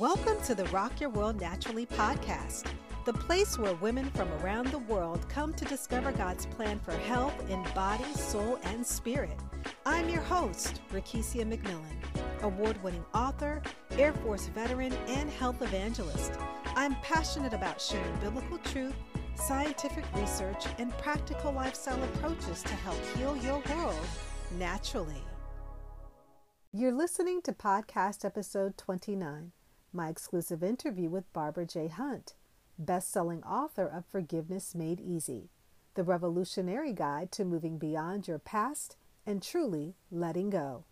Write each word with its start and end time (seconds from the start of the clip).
Welcome 0.00 0.40
to 0.46 0.54
the 0.54 0.64
Rock 0.68 0.98
Your 0.98 1.10
World 1.10 1.38
Naturally 1.42 1.84
podcast, 1.84 2.64
the 3.04 3.12
place 3.12 3.58
where 3.58 3.74
women 3.74 4.08
from 4.12 4.32
around 4.40 4.68
the 4.68 4.78
world 4.78 5.28
come 5.28 5.52
to 5.52 5.66
discover 5.66 6.10
God's 6.10 6.46
plan 6.46 6.78
for 6.78 6.92
health 6.92 7.34
in 7.50 7.62
body, 7.74 8.10
soul, 8.14 8.58
and 8.62 8.86
spirit. 8.86 9.38
I'm 9.84 10.08
your 10.08 10.22
host, 10.22 10.80
Rakesia 10.90 11.44
McMillan, 11.44 12.42
award 12.42 12.82
winning 12.82 13.04
author, 13.12 13.60
Air 13.98 14.14
Force 14.14 14.46
veteran, 14.46 14.94
and 15.06 15.28
health 15.28 15.60
evangelist. 15.60 16.32
I'm 16.74 16.94
passionate 17.02 17.52
about 17.52 17.78
sharing 17.78 18.16
biblical 18.20 18.56
truth, 18.56 18.94
scientific 19.34 20.06
research, 20.16 20.64
and 20.78 20.96
practical 20.96 21.52
lifestyle 21.52 22.02
approaches 22.02 22.62
to 22.62 22.74
help 22.76 22.96
heal 23.16 23.36
your 23.36 23.62
world 23.76 24.06
naturally. 24.58 25.22
You're 26.72 26.94
listening 26.94 27.42
to 27.42 27.52
podcast 27.52 28.24
episode 28.24 28.78
29, 28.78 29.52
my 29.92 30.08
exclusive 30.08 30.62
interview 30.62 31.08
with 31.08 31.32
Barbara 31.32 31.66
J. 31.66 31.88
Hunt, 31.88 32.34
best-selling 32.78 33.42
author 33.42 33.86
of 33.86 34.06
Forgiveness 34.06 34.74
Made 34.74 35.00
Easy: 35.00 35.50
The 35.94 36.04
Revolutionary 36.04 36.92
Guide 36.92 37.32
to 37.32 37.44
Moving 37.44 37.76
Beyond 37.76 38.28
Your 38.28 38.38
Past 38.38 38.96
and 39.26 39.42
Truly 39.42 39.96
Letting 40.10 40.50
Go. 40.50 40.84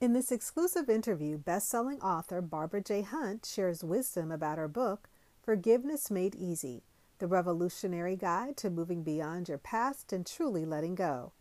In 0.00 0.14
this 0.14 0.32
exclusive 0.32 0.88
interview, 0.88 1.36
best-selling 1.36 2.00
author 2.00 2.40
Barbara 2.40 2.80
J. 2.82 3.02
Hunt 3.02 3.44
shares 3.44 3.84
wisdom 3.84 4.32
about 4.32 4.58
her 4.58 4.68
book 4.68 5.10
Forgiveness 5.42 6.10
Made 6.10 6.34
Easy: 6.34 6.82
The 7.18 7.26
Revolutionary 7.26 8.16
Guide 8.16 8.56
to 8.56 8.70
Moving 8.70 9.02
Beyond 9.02 9.50
Your 9.50 9.58
Past 9.58 10.14
and 10.14 10.26
Truly 10.26 10.64
Letting 10.64 10.94
Go. 10.94 11.32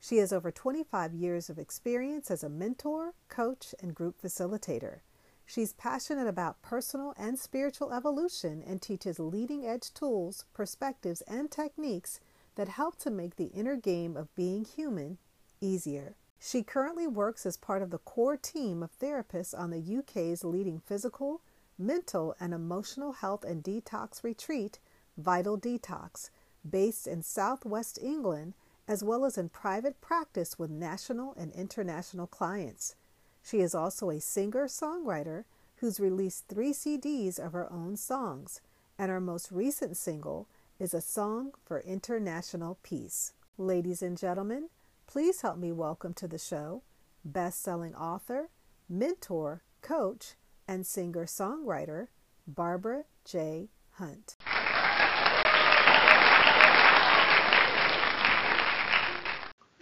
She 0.00 0.16
has 0.16 0.32
over 0.32 0.50
25 0.50 1.14
years 1.14 1.48
of 1.48 1.58
experience 1.58 2.30
as 2.30 2.42
a 2.42 2.48
mentor, 2.48 3.14
coach, 3.28 3.74
and 3.80 3.94
group 3.94 4.20
facilitator. 4.20 4.98
She's 5.46 5.72
passionate 5.74 6.26
about 6.26 6.62
personal 6.62 7.14
and 7.16 7.38
spiritual 7.38 7.92
evolution 7.92 8.62
and 8.66 8.80
teaches 8.80 9.18
leading 9.18 9.66
edge 9.66 9.92
tools, 9.92 10.46
perspectives, 10.54 11.20
and 11.22 11.50
techniques 11.50 12.20
that 12.54 12.68
help 12.68 12.96
to 13.00 13.10
make 13.10 13.36
the 13.36 13.46
inner 13.48 13.76
game 13.76 14.16
of 14.16 14.34
being 14.34 14.64
human 14.64 15.18
easier. 15.60 16.14
She 16.38 16.62
currently 16.62 17.06
works 17.06 17.46
as 17.46 17.56
part 17.56 17.82
of 17.82 17.90
the 17.90 17.98
core 17.98 18.36
team 18.36 18.82
of 18.82 18.98
therapists 18.98 19.58
on 19.58 19.70
the 19.70 19.98
UK's 19.98 20.44
leading 20.44 20.78
physical, 20.78 21.40
mental, 21.78 22.34
and 22.38 22.52
emotional 22.52 23.12
health 23.12 23.44
and 23.44 23.62
detox 23.62 24.22
retreat, 24.22 24.78
Vital 25.16 25.58
Detox, 25.58 26.30
based 26.68 27.06
in 27.06 27.22
southwest 27.22 27.98
England 28.02 28.54
as 28.86 29.02
well 29.02 29.24
as 29.24 29.38
in 29.38 29.48
private 29.48 30.00
practice 30.00 30.58
with 30.58 30.70
national 30.70 31.34
and 31.38 31.52
international 31.52 32.26
clients. 32.26 32.94
She 33.44 33.60
is 33.60 33.74
also 33.74 34.08
a 34.08 34.20
singer 34.20 34.66
songwriter 34.66 35.44
who's 35.76 36.00
released 36.00 36.48
three 36.48 36.72
CDs 36.72 37.38
of 37.38 37.52
her 37.52 37.70
own 37.70 37.96
songs, 37.96 38.62
and 38.98 39.10
her 39.10 39.20
most 39.20 39.52
recent 39.52 39.98
single 39.98 40.48
is 40.78 40.94
A 40.94 41.02
Song 41.02 41.52
for 41.62 41.80
International 41.80 42.78
Peace. 42.82 43.34
Ladies 43.58 44.00
and 44.00 44.16
gentlemen, 44.16 44.70
please 45.06 45.42
help 45.42 45.58
me 45.58 45.72
welcome 45.72 46.14
to 46.14 46.26
the 46.26 46.38
show 46.38 46.82
best 47.22 47.62
selling 47.62 47.94
author, 47.94 48.48
mentor, 48.88 49.62
coach, 49.82 50.34
and 50.66 50.86
singer 50.86 51.24
songwriter, 51.24 52.08
Barbara 52.46 53.04
J. 53.24 53.68
Hunt. 53.92 54.36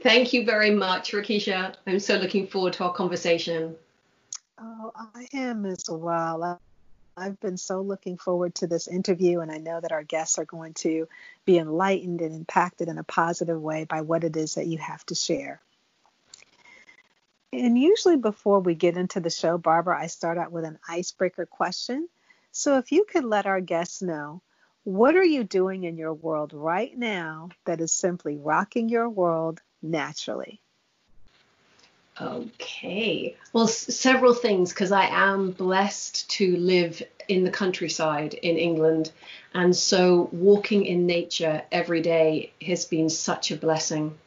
Thank 0.03 0.33
you 0.33 0.45
very 0.45 0.71
much, 0.71 1.13
Rakesia. 1.13 1.75
I'm 1.87 2.01
so 2.01 2.17
looking 2.17 2.49
forward 2.49 2.73
to 2.75 2.85
our 2.85 2.93
conversation. 2.93 3.77
Oh, 4.59 4.93
I 4.97 5.29
am 5.33 5.65
as 5.65 5.85
well. 5.89 6.61
I've 7.17 7.39
been 7.39 7.57
so 7.57 7.81
looking 7.83 8.17
forward 8.17 8.55
to 8.57 8.67
this 8.67 8.89
interview, 8.89 9.41
and 9.41 9.53
I 9.53 9.59
know 9.59 9.81
that 9.81 9.93
our 9.93 10.03
guests 10.03 10.39
are 10.39 10.45
going 10.45 10.75
to 10.75 11.07
be 11.45 11.59
enlightened 11.59 12.21
and 12.21 12.35
impacted 12.35 12.89
in 12.89 12.99
a 12.99 13.05
positive 13.05 13.61
way 13.61 13.85
by 13.85 14.01
what 14.01 14.25
it 14.25 14.37
is 14.37 14.55
that 14.55 14.67
you 14.67 14.79
have 14.79 15.05
to 15.07 15.15
share. 15.15 15.61
And 17.53 17.79
usually, 17.79 18.17
before 18.17 18.61
we 18.61 18.75
get 18.75 18.97
into 18.97 19.21
the 19.21 19.31
show, 19.31 19.57
Barbara, 19.57 20.01
I 20.01 20.07
start 20.07 20.37
out 20.37 20.53
with 20.53 20.65
an 20.65 20.79
icebreaker 20.89 21.47
question. 21.47 22.09
So, 22.51 22.79
if 22.79 22.91
you 22.91 23.05
could 23.05 23.25
let 23.25 23.47
our 23.47 23.61
guests 23.61 24.03
know, 24.03 24.43
what 24.85 25.15
are 25.15 25.25
you 25.25 25.45
doing 25.45 25.85
in 25.85 25.97
your 25.97 26.15
world 26.15 26.53
right 26.53 26.97
now 26.97 27.51
that 27.67 27.81
is 27.81 27.93
simply 27.93 28.37
rocking 28.37 28.89
your 28.89 29.09
world 29.09 29.61
naturally? 29.83 30.61
Okay. 32.21 33.37
Well, 33.53 33.65
s- 33.65 33.95
several 33.95 34.35
things 34.35 34.71
because 34.73 34.93
I 34.93 35.07
am 35.07 35.51
blessed 35.51 36.29
to 36.33 36.57
live 36.57 37.03
in 37.27 37.45
the 37.45 37.51
countryside 37.51 38.35
in 38.35 38.59
England. 38.59 39.13
And 39.55 39.75
so 39.75 40.29
walking 40.33 40.85
in 40.85 41.07
nature 41.07 41.63
every 41.73 42.01
day 42.03 42.53
has 42.61 42.85
been 42.85 43.09
such 43.09 43.51
a 43.51 43.57
blessing. 43.57 44.19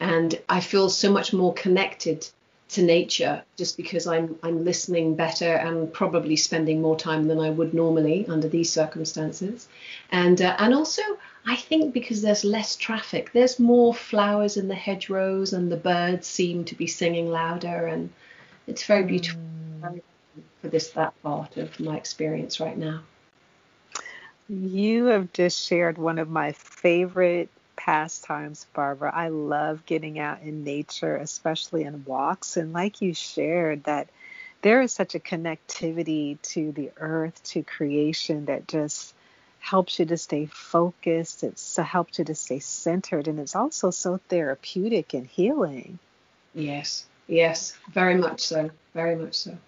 And 0.00 0.38
I 0.48 0.60
feel 0.60 0.88
so 0.88 1.12
much 1.12 1.32
more 1.32 1.52
connected 1.54 2.26
to 2.68 2.82
nature 2.82 3.44
just 3.56 3.76
because 3.76 4.06
I'm 4.06 4.36
I'm 4.42 4.64
listening 4.64 5.14
better 5.14 5.52
and 5.54 5.92
probably 5.92 6.36
spending 6.36 6.82
more 6.82 6.96
time 6.96 7.28
than 7.28 7.38
I 7.38 7.50
would 7.50 7.72
normally 7.74 8.26
under 8.28 8.48
these 8.48 8.72
circumstances. 8.72 9.68
And 10.10 10.40
uh, 10.42 10.56
and 10.58 10.74
also 10.74 11.02
I 11.46 11.54
think 11.54 11.94
because 11.94 12.22
there's 12.22 12.44
less 12.44 12.74
traffic, 12.74 13.30
there's 13.32 13.60
more 13.60 13.94
flowers 13.94 14.56
in 14.56 14.66
the 14.66 14.74
hedgerows, 14.74 15.52
and 15.52 15.70
the 15.70 15.76
birds 15.76 16.26
seem 16.26 16.64
to 16.64 16.74
be 16.74 16.88
singing 16.88 17.30
louder, 17.30 17.86
and 17.86 18.10
it's 18.66 18.84
very 18.84 19.04
beautiful 19.04 19.40
mm. 19.80 20.02
for 20.60 20.68
this 20.68 20.90
that 20.90 21.14
part 21.22 21.56
of 21.56 21.78
my 21.78 21.96
experience 21.96 22.58
right 22.58 22.76
now. 22.76 23.02
You 24.48 25.06
have 25.06 25.32
just 25.32 25.66
shared 25.66 25.98
one 25.98 26.18
of 26.18 26.28
my 26.28 26.52
favorite 26.52 27.48
pastimes, 27.76 28.66
Barbara. 28.74 29.12
I 29.14 29.28
love 29.28 29.86
getting 29.86 30.18
out 30.18 30.42
in 30.42 30.64
nature, 30.64 31.16
especially 31.16 31.84
in 31.84 32.04
walks, 32.04 32.56
and 32.56 32.72
like 32.72 33.00
you 33.00 33.14
shared 33.14 33.84
that 33.84 34.08
there 34.62 34.80
is 34.80 34.92
such 34.92 35.14
a 35.14 35.20
connectivity 35.20 36.40
to 36.42 36.72
the 36.72 36.90
earth, 36.96 37.40
to 37.44 37.62
creation 37.62 38.46
that 38.46 38.66
just 38.66 39.14
helps 39.66 39.98
you 39.98 40.06
to 40.06 40.16
stay 40.16 40.46
focused. 40.46 41.42
It's 41.42 41.76
helps 41.76 42.20
you 42.20 42.24
to 42.26 42.36
stay 42.36 42.60
centered, 42.60 43.26
and 43.26 43.40
it's 43.40 43.56
also 43.56 43.90
so 43.90 44.20
therapeutic 44.28 45.12
and 45.12 45.26
healing. 45.26 45.98
Yes, 46.54 47.04
yes, 47.26 47.76
very 47.92 48.14
much 48.14 48.42
so, 48.42 48.70
very 48.94 49.16
much 49.16 49.34
so. 49.34 49.58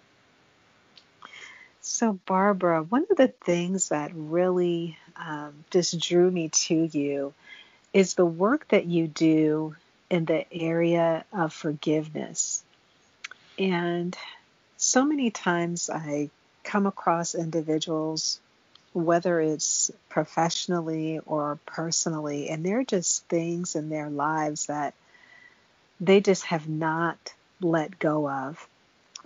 So, 1.81 2.17
Barbara, 2.25 2.81
one 2.83 3.07
of 3.11 3.17
the 3.17 3.27
things 3.27 3.89
that 3.89 4.11
really 4.13 4.97
um, 5.17 5.65
just 5.69 5.99
drew 5.99 6.31
me 6.31 6.47
to 6.49 6.75
you 6.75 7.33
is 7.91 8.13
the 8.13 8.25
work 8.25 8.69
that 8.69 8.85
you 8.85 9.07
do 9.07 9.75
in 10.09 10.23
the 10.23 10.45
area 10.53 11.25
of 11.33 11.51
forgiveness. 11.51 12.63
And 13.57 14.17
so 14.77 15.03
many 15.03 15.29
times 15.29 15.89
I 15.89 16.29
come 16.63 16.85
across 16.85 17.35
individuals 17.35 18.39
whether 18.93 19.39
it's 19.39 19.91
professionally 20.09 21.19
or 21.25 21.59
personally, 21.65 22.49
and 22.49 22.65
there 22.65 22.79
are 22.79 22.83
just 22.85 23.25
things 23.27 23.75
in 23.75 23.89
their 23.89 24.09
lives 24.09 24.67
that 24.67 24.93
they 25.99 26.21
just 26.21 26.45
have 26.45 26.67
not 26.67 27.33
let 27.61 27.99
go 27.99 28.29
of. 28.29 28.67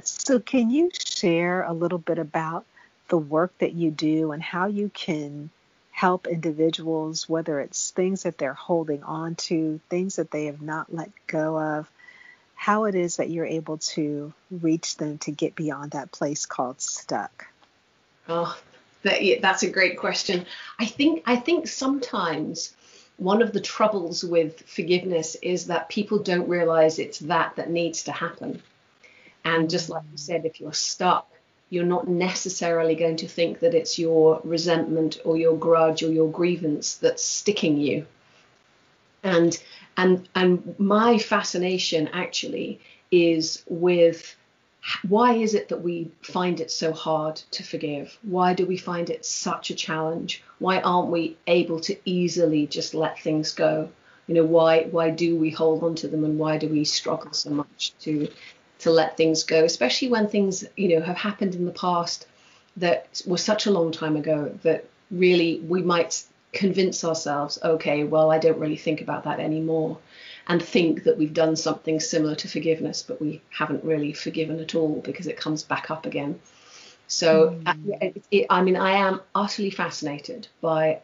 So, 0.03 0.39
can 0.39 0.69
you 0.69 0.89
share 0.93 1.63
a 1.63 1.73
little 1.73 1.99
bit 1.99 2.17
about 2.17 2.65
the 3.09 3.17
work 3.17 3.57
that 3.59 3.73
you 3.73 3.91
do 3.91 4.31
and 4.31 4.41
how 4.41 4.67
you 4.67 4.89
can 4.89 5.49
help 5.91 6.25
individuals, 6.25 7.29
whether 7.29 7.59
it's 7.59 7.91
things 7.91 8.23
that 8.23 8.37
they're 8.37 8.53
holding 8.53 9.03
on 9.03 9.35
to, 9.35 9.79
things 9.89 10.15
that 10.15 10.31
they 10.31 10.45
have 10.45 10.61
not 10.61 10.93
let 10.93 11.11
go 11.27 11.59
of, 11.59 11.89
how 12.55 12.85
it 12.85 12.95
is 12.95 13.17
that 13.17 13.29
you're 13.29 13.45
able 13.45 13.77
to 13.77 14.33
reach 14.49 14.97
them 14.97 15.19
to 15.19 15.31
get 15.31 15.55
beyond 15.55 15.91
that 15.91 16.11
place 16.11 16.45
called 16.45 16.81
stuck? 16.81 17.47
Oh, 18.27 18.57
that, 19.03 19.21
that's 19.41 19.63
a 19.63 19.69
great 19.69 19.97
question. 19.97 20.45
I 20.79 20.85
think 20.85 21.23
I 21.25 21.35
think 21.35 21.67
sometimes 21.67 22.75
one 23.17 23.41
of 23.41 23.53
the 23.53 23.61
troubles 23.61 24.23
with 24.23 24.61
forgiveness 24.61 25.35
is 25.41 25.67
that 25.67 25.89
people 25.89 26.19
don't 26.19 26.49
realize 26.49 26.99
it's 26.99 27.19
that 27.19 27.55
that 27.55 27.69
needs 27.69 28.03
to 28.03 28.11
happen. 28.11 28.61
And 29.45 29.69
just 29.69 29.89
like 29.89 30.03
you 30.11 30.17
said, 30.17 30.45
if 30.45 30.59
you're 30.59 30.73
stuck, 30.73 31.29
you're 31.69 31.85
not 31.85 32.07
necessarily 32.07 32.95
going 32.95 33.17
to 33.17 33.27
think 33.27 33.59
that 33.59 33.73
it's 33.73 33.99
your 33.99 34.39
resentment 34.43 35.19
or 35.25 35.37
your 35.37 35.57
grudge 35.57 36.03
or 36.03 36.11
your 36.11 36.31
grievance 36.31 36.95
that's 36.95 37.23
sticking 37.23 37.77
you. 37.77 38.05
And 39.23 39.57
and 39.97 40.27
and 40.35 40.75
my 40.79 41.17
fascination 41.17 42.09
actually 42.09 42.79
is 43.11 43.63
with 43.67 44.35
why 45.07 45.35
is 45.35 45.53
it 45.53 45.69
that 45.69 45.81
we 45.81 46.11
find 46.21 46.59
it 46.59 46.71
so 46.71 46.91
hard 46.91 47.37
to 47.51 47.63
forgive? 47.63 48.17
Why 48.21 48.53
do 48.53 48.65
we 48.65 48.77
find 48.77 49.09
it 49.09 49.25
such 49.25 49.69
a 49.69 49.75
challenge? 49.75 50.43
Why 50.59 50.81
aren't 50.81 51.11
we 51.11 51.37
able 51.47 51.79
to 51.81 51.97
easily 52.05 52.67
just 52.67 52.93
let 52.93 53.19
things 53.19 53.53
go? 53.53 53.89
You 54.27 54.35
know, 54.35 54.45
why 54.45 54.83
why 54.83 55.09
do 55.09 55.35
we 55.35 55.49
hold 55.49 55.83
on 55.83 55.95
to 55.95 56.07
them 56.07 56.23
and 56.23 56.37
why 56.37 56.57
do 56.57 56.67
we 56.67 56.83
struggle 56.85 57.33
so 57.33 57.49
much 57.49 57.93
to 58.01 58.27
to 58.79 58.91
let 58.91 59.15
things 59.15 59.43
go, 59.43 59.63
especially 59.63 60.09
when 60.09 60.27
things, 60.27 60.65
you 60.75 60.89
know, 60.89 61.05
have 61.05 61.15
happened 61.15 61.55
in 61.55 61.65
the 61.65 61.71
past 61.71 62.27
that 62.77 63.21
was 63.25 63.41
such 63.43 63.65
a 63.65 63.71
long 63.71 63.91
time 63.91 64.17
ago 64.17 64.57
that 64.63 64.85
really 65.09 65.59
we 65.61 65.81
might 65.81 66.23
convince 66.51 67.03
ourselves, 67.03 67.57
okay, 67.63 68.03
well, 68.03 68.31
I 68.31 68.39
don't 68.39 68.59
really 68.59 68.77
think 68.77 69.01
about 69.01 69.23
that 69.23 69.39
anymore, 69.39 69.97
and 70.47 70.61
think 70.61 71.03
that 71.03 71.17
we've 71.17 71.33
done 71.33 71.55
something 71.55 71.99
similar 71.99 72.35
to 72.35 72.47
forgiveness, 72.47 73.03
but 73.07 73.21
we 73.21 73.41
haven't 73.49 73.83
really 73.83 74.13
forgiven 74.13 74.59
at 74.59 74.75
all 74.75 75.01
because 75.01 75.27
it 75.27 75.37
comes 75.37 75.63
back 75.63 75.89
up 75.89 76.05
again. 76.05 76.39
So, 77.07 77.59
mm. 77.63 78.01
it, 78.01 78.23
it, 78.31 78.45
I 78.49 78.61
mean, 78.61 78.75
I 78.75 78.91
am 78.91 79.21
utterly 79.35 79.69
fascinated 79.69 80.47
by 80.61 80.99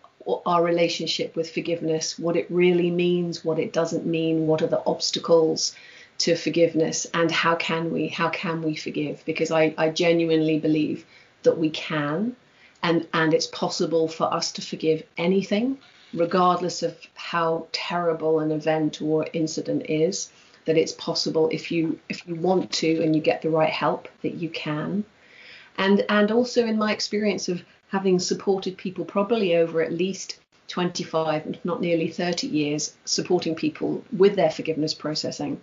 our 0.45 0.63
relationship 0.63 1.35
with 1.35 1.51
forgiveness, 1.51 2.19
what 2.19 2.35
it 2.35 2.47
really 2.49 2.91
means, 2.91 3.43
what 3.45 3.59
it 3.59 3.73
doesn't 3.73 4.05
mean, 4.05 4.47
what 4.47 4.61
are 4.61 4.67
the 4.67 4.83
obstacles 4.85 5.75
to 6.19 6.35
forgiveness, 6.35 7.07
and 7.13 7.31
how 7.31 7.55
can 7.55 7.91
we, 7.91 8.09
how 8.09 8.29
can 8.29 8.61
we 8.61 8.75
forgive? 8.75 9.23
Because 9.25 9.51
I, 9.51 9.73
I 9.77 9.89
genuinely 9.89 10.59
believe 10.59 11.05
that 11.43 11.57
we 11.57 11.69
can 11.69 12.35
and 12.83 13.07
and 13.13 13.33
it's 13.33 13.47
possible 13.47 14.07
for 14.07 14.33
us 14.33 14.51
to 14.53 14.61
forgive 14.61 15.03
anything 15.17 15.77
regardless 16.13 16.83
of 16.83 16.97
how 17.13 17.67
terrible 17.71 18.39
an 18.39 18.51
event 18.51 19.01
or 19.01 19.27
incident 19.33 19.85
is 19.89 20.31
that 20.65 20.77
it's 20.77 20.91
possible 20.93 21.49
if 21.51 21.71
you 21.71 21.99
if 22.09 22.27
you 22.27 22.35
want 22.35 22.71
to 22.71 23.01
and 23.03 23.15
you 23.15 23.21
get 23.21 23.41
the 23.41 23.49
right 23.49 23.71
help 23.71 24.07
that 24.21 24.35
you 24.35 24.49
can 24.49 25.03
and 25.77 26.03
and 26.09 26.31
also 26.31 26.65
in 26.65 26.77
my 26.77 26.91
experience 26.91 27.47
of 27.47 27.63
having 27.89 28.19
supported 28.19 28.77
people 28.77 29.05
probably 29.05 29.55
over 29.55 29.81
at 29.81 29.93
least 29.93 30.39
25 30.67 31.47
if 31.47 31.65
not 31.65 31.81
nearly 31.81 32.07
30 32.07 32.47
years 32.47 32.95
supporting 33.05 33.55
people 33.55 34.03
with 34.15 34.35
their 34.35 34.51
forgiveness 34.51 34.93
processing 34.93 35.59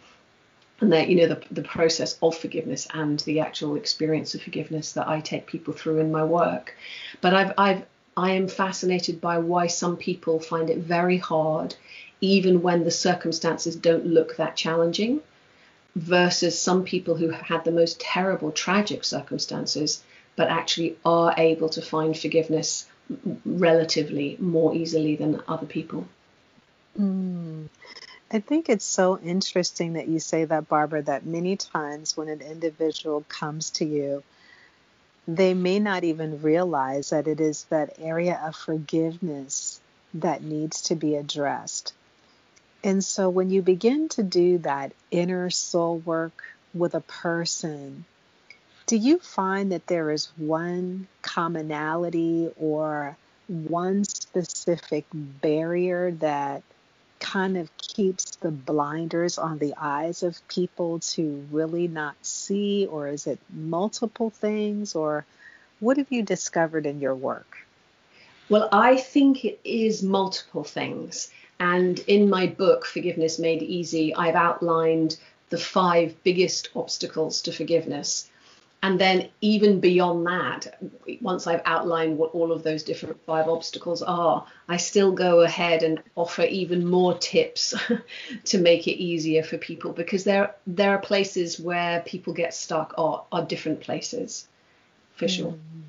and 0.80 0.92
that 0.92 1.08
you 1.08 1.16
know 1.16 1.26
the, 1.26 1.42
the 1.50 1.62
process 1.62 2.18
of 2.22 2.36
forgiveness 2.36 2.86
and 2.92 3.20
the 3.20 3.40
actual 3.40 3.76
experience 3.76 4.34
of 4.34 4.42
forgiveness 4.42 4.92
that 4.92 5.08
I 5.08 5.20
take 5.20 5.46
people 5.46 5.72
through 5.72 5.98
in 6.00 6.12
my 6.12 6.22
work. 6.22 6.74
But 7.20 7.32
I've 7.32 7.52
I've 7.56 7.86
I 8.16 8.32
am 8.32 8.48
fascinated 8.48 9.20
by 9.20 9.38
why 9.38 9.66
some 9.66 9.96
people 9.96 10.40
find 10.40 10.70
it 10.70 10.78
very 10.78 11.18
hard, 11.18 11.74
even 12.20 12.62
when 12.62 12.84
the 12.84 12.90
circumstances 12.90 13.76
don't 13.76 14.06
look 14.06 14.36
that 14.36 14.56
challenging, 14.56 15.20
versus 15.94 16.58
some 16.58 16.84
people 16.84 17.16
who 17.16 17.30
have 17.30 17.42
had 17.42 17.64
the 17.64 17.72
most 17.72 18.00
terrible, 18.00 18.52
tragic 18.52 19.04
circumstances, 19.04 20.02
but 20.34 20.48
actually 20.48 20.96
are 21.04 21.34
able 21.36 21.68
to 21.70 21.82
find 21.82 22.16
forgiveness 22.16 22.86
relatively 23.44 24.36
more 24.40 24.74
easily 24.74 25.16
than 25.16 25.42
other 25.46 25.66
people. 25.66 26.06
Mm. 26.98 27.68
I 28.30 28.40
think 28.40 28.68
it's 28.68 28.84
so 28.84 29.18
interesting 29.18 29.92
that 29.92 30.08
you 30.08 30.18
say 30.18 30.44
that, 30.44 30.68
Barbara, 30.68 31.02
that 31.02 31.24
many 31.24 31.56
times 31.56 32.16
when 32.16 32.28
an 32.28 32.40
individual 32.40 33.24
comes 33.28 33.70
to 33.70 33.84
you, 33.84 34.22
they 35.28 35.54
may 35.54 35.78
not 35.78 36.04
even 36.04 36.42
realize 36.42 37.10
that 37.10 37.26
it 37.26 37.40
is 37.40 37.64
that 37.64 37.96
area 37.98 38.40
of 38.44 38.54
forgiveness 38.54 39.80
that 40.14 40.42
needs 40.42 40.82
to 40.82 40.94
be 40.94 41.16
addressed. 41.16 41.92
And 42.84 43.04
so 43.04 43.28
when 43.28 43.50
you 43.50 43.62
begin 43.62 44.08
to 44.10 44.22
do 44.22 44.58
that 44.58 44.92
inner 45.10 45.50
soul 45.50 45.98
work 45.98 46.44
with 46.72 46.94
a 46.94 47.00
person, 47.00 48.04
do 48.86 48.96
you 48.96 49.18
find 49.18 49.72
that 49.72 49.88
there 49.88 50.10
is 50.12 50.30
one 50.36 51.08
commonality 51.22 52.50
or 52.56 53.16
one 53.48 54.04
specific 54.04 55.04
barrier 55.12 56.12
that 56.12 56.62
kind 57.20 57.56
of 57.56 57.76
keeps 57.78 58.36
the 58.36 58.50
blinders 58.50 59.38
on 59.38 59.58
the 59.58 59.74
eyes 59.78 60.22
of 60.22 60.46
people 60.48 60.98
to 61.00 61.46
really 61.50 61.88
not 61.88 62.14
see, 62.22 62.86
or 62.86 63.08
is 63.08 63.26
it 63.26 63.38
multiple 63.50 64.30
things, 64.30 64.94
or 64.94 65.24
what 65.80 65.96
have 65.96 66.10
you 66.10 66.22
discovered 66.22 66.86
in 66.86 67.00
your 67.00 67.14
work? 67.14 67.58
Well, 68.48 68.68
I 68.72 68.96
think 68.96 69.44
it 69.44 69.60
is 69.64 70.02
multiple 70.02 70.64
things. 70.64 71.30
And 71.58 71.98
in 72.00 72.30
my 72.30 72.46
book, 72.46 72.86
Forgiveness 72.86 73.38
Made 73.38 73.62
Easy, 73.62 74.14
I've 74.14 74.34
outlined 74.34 75.18
the 75.48 75.58
five 75.58 76.14
biggest 76.22 76.68
obstacles 76.76 77.42
to 77.42 77.52
forgiveness. 77.52 78.30
And 78.86 79.00
then, 79.00 79.30
even 79.40 79.80
beyond 79.80 80.24
that, 80.28 80.78
once 81.20 81.48
I've 81.48 81.62
outlined 81.64 82.18
what 82.18 82.30
all 82.34 82.52
of 82.52 82.62
those 82.62 82.84
different 82.84 83.20
five 83.26 83.48
obstacles 83.48 84.00
are, 84.00 84.46
I 84.68 84.76
still 84.76 85.10
go 85.10 85.40
ahead 85.40 85.82
and 85.82 86.00
offer 86.14 86.42
even 86.42 86.86
more 86.86 87.18
tips 87.18 87.74
to 88.44 88.58
make 88.58 88.86
it 88.86 89.02
easier 89.02 89.42
for 89.42 89.58
people 89.58 89.92
because 89.92 90.22
there 90.22 90.54
there 90.68 90.92
are 90.92 91.00
places 91.00 91.58
where 91.58 91.98
people 92.02 92.32
get 92.32 92.54
stuck 92.54 92.94
are, 92.96 93.24
are 93.32 93.44
different 93.44 93.80
places, 93.80 94.46
for 95.16 95.26
sure. 95.26 95.50
Mm. 95.50 95.82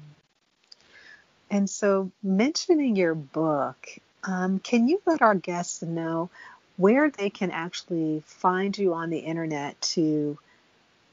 And 1.52 1.70
so, 1.70 2.12
mentioning 2.24 2.96
your 2.96 3.14
book, 3.14 3.90
um, 4.24 4.58
can 4.58 4.88
you 4.88 5.04
let 5.06 5.22
our 5.22 5.36
guests 5.36 5.84
know 5.84 6.32
where 6.78 7.12
they 7.12 7.30
can 7.30 7.52
actually 7.52 8.24
find 8.26 8.76
you 8.76 8.96
on 8.96 9.12
the 9.12 9.20
internet 9.20 9.80
to 9.82 10.40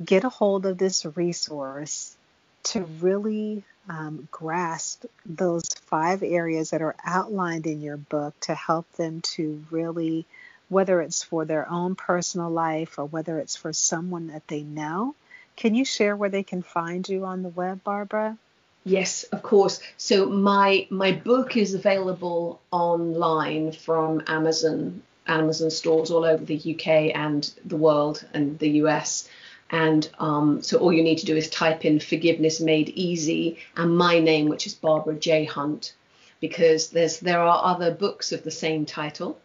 get 0.03 0.25
a 0.25 0.29
hold 0.29 0.67
of 0.67 0.79
this 0.79 1.05
resource 1.15 2.17
to 2.65 2.83
really 3.01 3.63
um, 3.89 4.29
grasp 4.31 5.05
those 5.27 5.69
five 5.87 6.23
areas 6.23 6.71
that 6.71 6.83
are 6.83 6.97
outlined 7.05 7.67
in 7.67 7.81
your 7.81 7.97
book 7.97 8.35
to 8.41 8.55
help 8.55 8.91
them 8.93 9.21
to 9.21 9.65
really, 9.71 10.25
whether 10.69 11.01
it's 11.01 11.23
for 11.23 11.45
their 11.45 11.69
own 11.71 11.95
personal 11.95 12.51
life 12.51 12.99
or 12.99 13.05
whether 13.05 13.39
it's 13.39 13.57
for 13.57 13.73
someone 13.73 14.29
that 14.29 14.47
they 14.49 14.63
know. 14.63 15.15
Can 15.57 15.75
you 15.75 15.85
share 15.85 16.17
where 16.17 16.31
they 16.31 16.43
can 16.43 16.63
find 16.63 17.09
you 17.09 17.25
on 17.25 17.43
the 17.43 17.49
web, 17.51 17.85
Barbara? 17.85 18.39
Yes, 18.85 19.23
of 19.25 19.43
course. 19.43 19.81
So 19.97 20.27
my 20.27 20.87
my 20.91 21.13
book 21.13 21.57
is 21.57 21.73
available 21.73 22.61
online 22.71 23.73
from 23.73 24.23
Amazon 24.27 25.03
Amazon 25.27 25.71
stores 25.71 26.11
all 26.11 26.25
over 26.25 26.45
the 26.45 26.57
UK 26.57 27.15
and 27.15 27.51
the 27.65 27.77
world 27.77 28.27
and 28.35 28.59
the 28.59 28.69
US. 28.83 29.29
And 29.75 30.09
um, 30.21 30.63
so 30.63 30.79
all 30.79 30.93
you 30.93 31.03
need 31.03 31.19
to 31.19 31.27
do 31.27 31.35
is 31.35 31.51
type 31.51 31.85
in 31.85 31.99
forgiveness 31.99 32.61
made 32.61 32.91
easy 32.91 33.59
and 33.77 33.99
my 33.99 34.21
name, 34.21 34.49
which 34.49 34.69
is 34.69 34.75
Barbara 34.75 35.17
J 35.17 35.45
Hunt, 35.47 35.95
because 36.39 36.91
there's 36.91 37.19
there 37.19 37.41
are 37.41 37.61
other 37.65 37.91
books 37.91 38.31
of 38.31 38.45
the 38.45 38.53
same 38.53 38.87
title, 38.87 39.37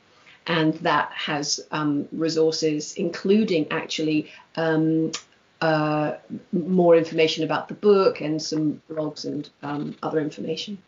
And 0.47 0.73
that 0.75 1.11
has 1.11 1.59
um, 1.71 2.07
resources, 2.11 2.93
including 2.93 3.67
actually 3.71 4.31
um, 4.55 5.11
uh, 5.61 6.15
more 6.51 6.95
information 6.95 7.43
about 7.43 7.67
the 7.67 7.75
book 7.75 8.21
and 8.21 8.41
some 8.41 8.81
blogs 8.89 9.25
and 9.25 9.49
um, 9.61 9.95
other 10.01 10.19
information. 10.19 10.79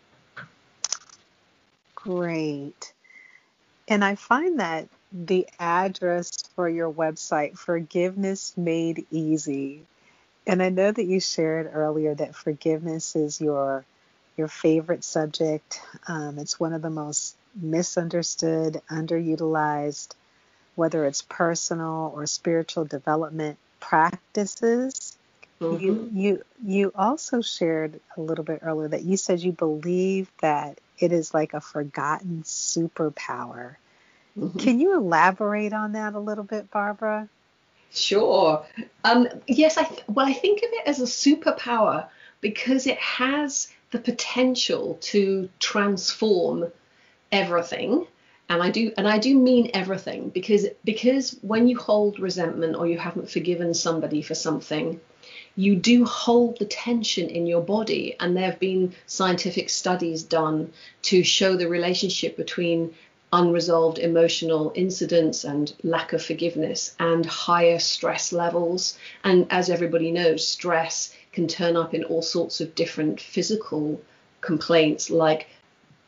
Great. 1.95 2.93
And 3.87 4.03
I 4.03 4.15
find 4.15 4.59
that 4.59 4.89
the 5.11 5.47
address 5.59 6.43
for 6.55 6.67
your 6.67 6.91
website, 6.91 7.57
Forgiveness 7.57 8.57
Made 8.57 9.05
Easy, 9.11 9.85
and 10.45 10.61
I 10.61 10.69
know 10.69 10.91
that 10.91 11.05
you 11.05 11.19
shared 11.19 11.71
earlier 11.73 12.13
that 12.15 12.35
forgiveness 12.35 13.15
is 13.15 13.39
your 13.39 13.85
your 14.37 14.47
favorite 14.47 15.03
subject. 15.03 15.79
Um, 16.07 16.39
it's 16.39 16.59
one 16.59 16.73
of 16.73 16.81
the 16.81 16.89
most 16.89 17.35
misunderstood, 17.55 18.81
underutilized, 18.89 20.15
whether 20.75 21.05
it's 21.05 21.21
personal 21.21 22.11
or 22.15 22.25
spiritual 22.25 22.85
development 22.85 23.57
practices. 23.79 25.17
Mm-hmm. 25.61 25.83
You 25.85 26.09
you 26.13 26.43
you 26.65 26.91
also 26.95 27.41
shared 27.41 27.99
a 28.17 28.21
little 28.21 28.43
bit 28.43 28.59
earlier 28.63 28.89
that 28.89 29.03
you 29.03 29.17
said 29.17 29.39
you 29.41 29.51
believe 29.51 30.31
that 30.41 30.79
it 30.99 31.11
is 31.11 31.33
like 31.33 31.53
a 31.53 31.61
forgotten 31.61 32.43
superpower. 32.43 33.75
Mm-hmm. 34.37 34.59
Can 34.59 34.79
you 34.79 34.95
elaborate 34.95 35.73
on 35.73 35.93
that 35.93 36.15
a 36.15 36.19
little 36.19 36.43
bit, 36.43 36.71
Barbara? 36.71 37.29
Sure. 37.93 38.65
Um, 39.03 39.27
yes, 39.47 39.77
I 39.77 39.83
th- 39.83 40.03
well, 40.07 40.25
I 40.25 40.33
think 40.33 40.63
of 40.63 40.69
it 40.71 40.87
as 40.87 40.99
a 40.99 41.03
superpower 41.03 42.07
because 42.41 42.87
it 42.87 42.97
has 42.97 43.67
the 43.91 43.99
potential 43.99 44.97
to 45.01 45.47
transform 45.59 46.71
everything. 47.31 48.07
And 48.49 48.61
I 48.63 48.71
do, 48.71 48.91
and 48.97 49.07
I 49.07 49.19
do 49.19 49.37
mean 49.37 49.71
everything 49.73 50.29
because 50.29 50.65
because 50.83 51.37
when 51.41 51.67
you 51.67 51.77
hold 51.77 52.19
resentment 52.19 52.75
or 52.75 52.87
you 52.87 52.97
haven't 52.97 53.29
forgiven 53.29 53.73
somebody 53.75 54.21
for 54.23 54.35
something, 54.35 54.99
you 55.55 55.75
do 55.75 56.03
hold 56.03 56.57
the 56.57 56.65
tension 56.65 57.29
in 57.29 57.45
your 57.45 57.61
body. 57.61 58.15
And 58.19 58.35
there 58.35 58.49
have 58.49 58.59
been 58.59 58.93
scientific 59.05 59.69
studies 59.69 60.23
done 60.23 60.73
to 61.03 61.23
show 61.23 61.55
the 61.55 61.67
relationship 61.67 62.37
between 62.37 62.95
unresolved 63.33 63.97
emotional 63.97 64.71
incidents 64.75 65.43
and 65.43 65.73
lack 65.83 66.13
of 66.13 66.23
forgiveness 66.23 66.95
and 66.99 67.25
higher 67.25 67.79
stress 67.79 68.31
levels. 68.31 68.97
And 69.23 69.47
as 69.49 69.69
everybody 69.69 70.11
knows, 70.11 70.47
stress 70.47 71.13
can 71.33 71.47
turn 71.47 71.75
up 71.75 71.93
in 71.93 72.03
all 72.03 72.21
sorts 72.21 72.61
of 72.61 72.75
different 72.75 73.19
physical 73.19 73.99
complaints 74.41 75.09
like 75.09 75.47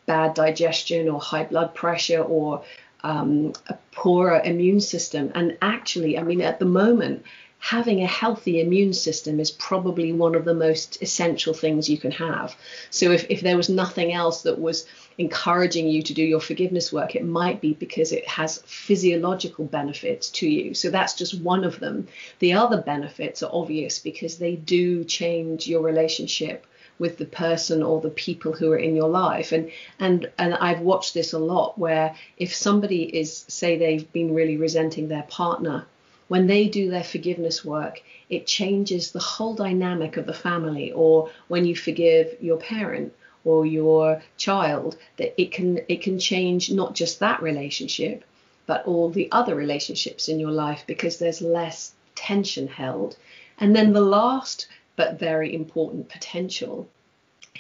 bad 0.06 0.36
digestion 0.36 1.10
or 1.10 1.20
high 1.20 1.46
blood 1.46 1.74
pressure 1.74 2.22
or 2.22 2.64
um, 3.04 3.54
a 3.68 3.74
poorer 3.92 4.42
immune 4.46 4.80
system. 4.80 5.32
And 5.34 5.58
actually, 5.64 6.20
I 6.20 6.24
mean, 6.24 6.42
at 6.42 6.60
the 6.60 6.66
moment, 6.66 7.24
having 7.58 8.04
a 8.04 8.08
healthy 8.08 8.62
immune 8.62 8.94
system 8.94 9.40
is 9.40 9.50
probably 9.50 10.14
one 10.14 10.36
of 10.36 10.46
the 10.46 10.54
most 10.54 11.02
essential 11.02 11.56
things 11.56 11.90
you 11.90 11.98
can 11.98 12.12
have. 12.12 12.56
So 12.92 13.12
if, 13.12 13.26
if 13.30 13.42
there 13.42 13.58
was 13.58 13.70
nothing 13.70 14.14
else 14.14 14.44
that 14.44 14.60
was 14.60 14.86
encouraging 15.18 15.88
you 15.88 16.02
to 16.04 16.14
do 16.14 16.24
your 16.24 16.40
forgiveness 16.40 16.92
work, 16.92 17.16
it 17.16 17.26
might 17.26 17.62
be 17.62 17.74
because 17.74 18.12
it 18.12 18.28
has 18.28 18.62
physiological 18.66 19.66
benefits 19.66 20.30
to 20.30 20.50
you. 20.50 20.74
So 20.74 20.90
that's 20.90 21.14
just 21.14 21.42
one 21.42 21.64
of 21.64 21.80
them. 21.80 22.08
The 22.40 22.54
other 22.54 22.82
benefits 22.82 23.42
are 23.44 23.50
obvious 23.52 24.00
because 24.00 24.38
they 24.38 24.56
do 24.56 25.04
change 25.04 25.68
your 25.68 25.82
relationship 25.82 26.66
with 26.98 27.18
the 27.18 27.26
person 27.26 27.84
or 27.84 28.00
the 28.02 28.10
people 28.10 28.54
who 28.54 28.72
are 28.72 28.78
in 28.78 28.96
your 28.96 29.10
life 29.10 29.52
and 29.52 29.70
and 30.00 30.32
and 30.38 30.54
I've 30.54 30.80
watched 30.80 31.14
this 31.14 31.34
a 31.34 31.40
lot 31.40 31.78
where 31.78 32.16
if 32.38 32.56
somebody 32.56 33.04
is 33.04 33.44
say 33.50 33.78
they've 33.78 34.10
been 34.14 34.34
really 34.34 34.56
resenting 34.56 35.10
their 35.10 35.24
partner 35.24 35.86
when 36.28 36.48
they 36.48 36.68
do 36.68 36.90
their 36.90 37.04
forgiveness 37.04 37.64
work, 37.64 38.02
it 38.30 38.48
changes 38.48 39.12
the 39.12 39.20
whole 39.20 39.54
dynamic 39.54 40.18
of 40.18 40.26
the 40.26 40.34
family. 40.34 40.92
Or 40.92 41.30
when 41.48 41.66
you 41.66 41.76
forgive 41.76 42.36
your 42.42 42.58
parent 42.58 43.14
or 43.46 43.66
your 43.66 44.22
child, 44.38 44.98
that 45.18 45.40
it 45.40 45.52
can 45.52 45.80
it 45.88 46.02
can 46.02 46.20
change 46.20 46.72
not 46.72 46.96
just 46.96 47.20
that 47.20 47.42
relationship, 47.42 48.24
but 48.66 48.86
all 48.86 49.10
the 49.10 49.32
other 49.32 49.56
relationships 49.56 50.28
in 50.28 50.40
your 50.40 50.52
life 50.52 50.84
because 50.88 51.18
there's 51.18 51.42
less 51.42 51.94
tension 52.16 52.68
held. 52.68 53.16
And 53.60 53.76
then 53.76 53.94
the 53.94 54.02
last 54.02 54.68
but 54.96 55.20
very 55.20 55.54
important 55.54 56.10
potential 56.10 56.88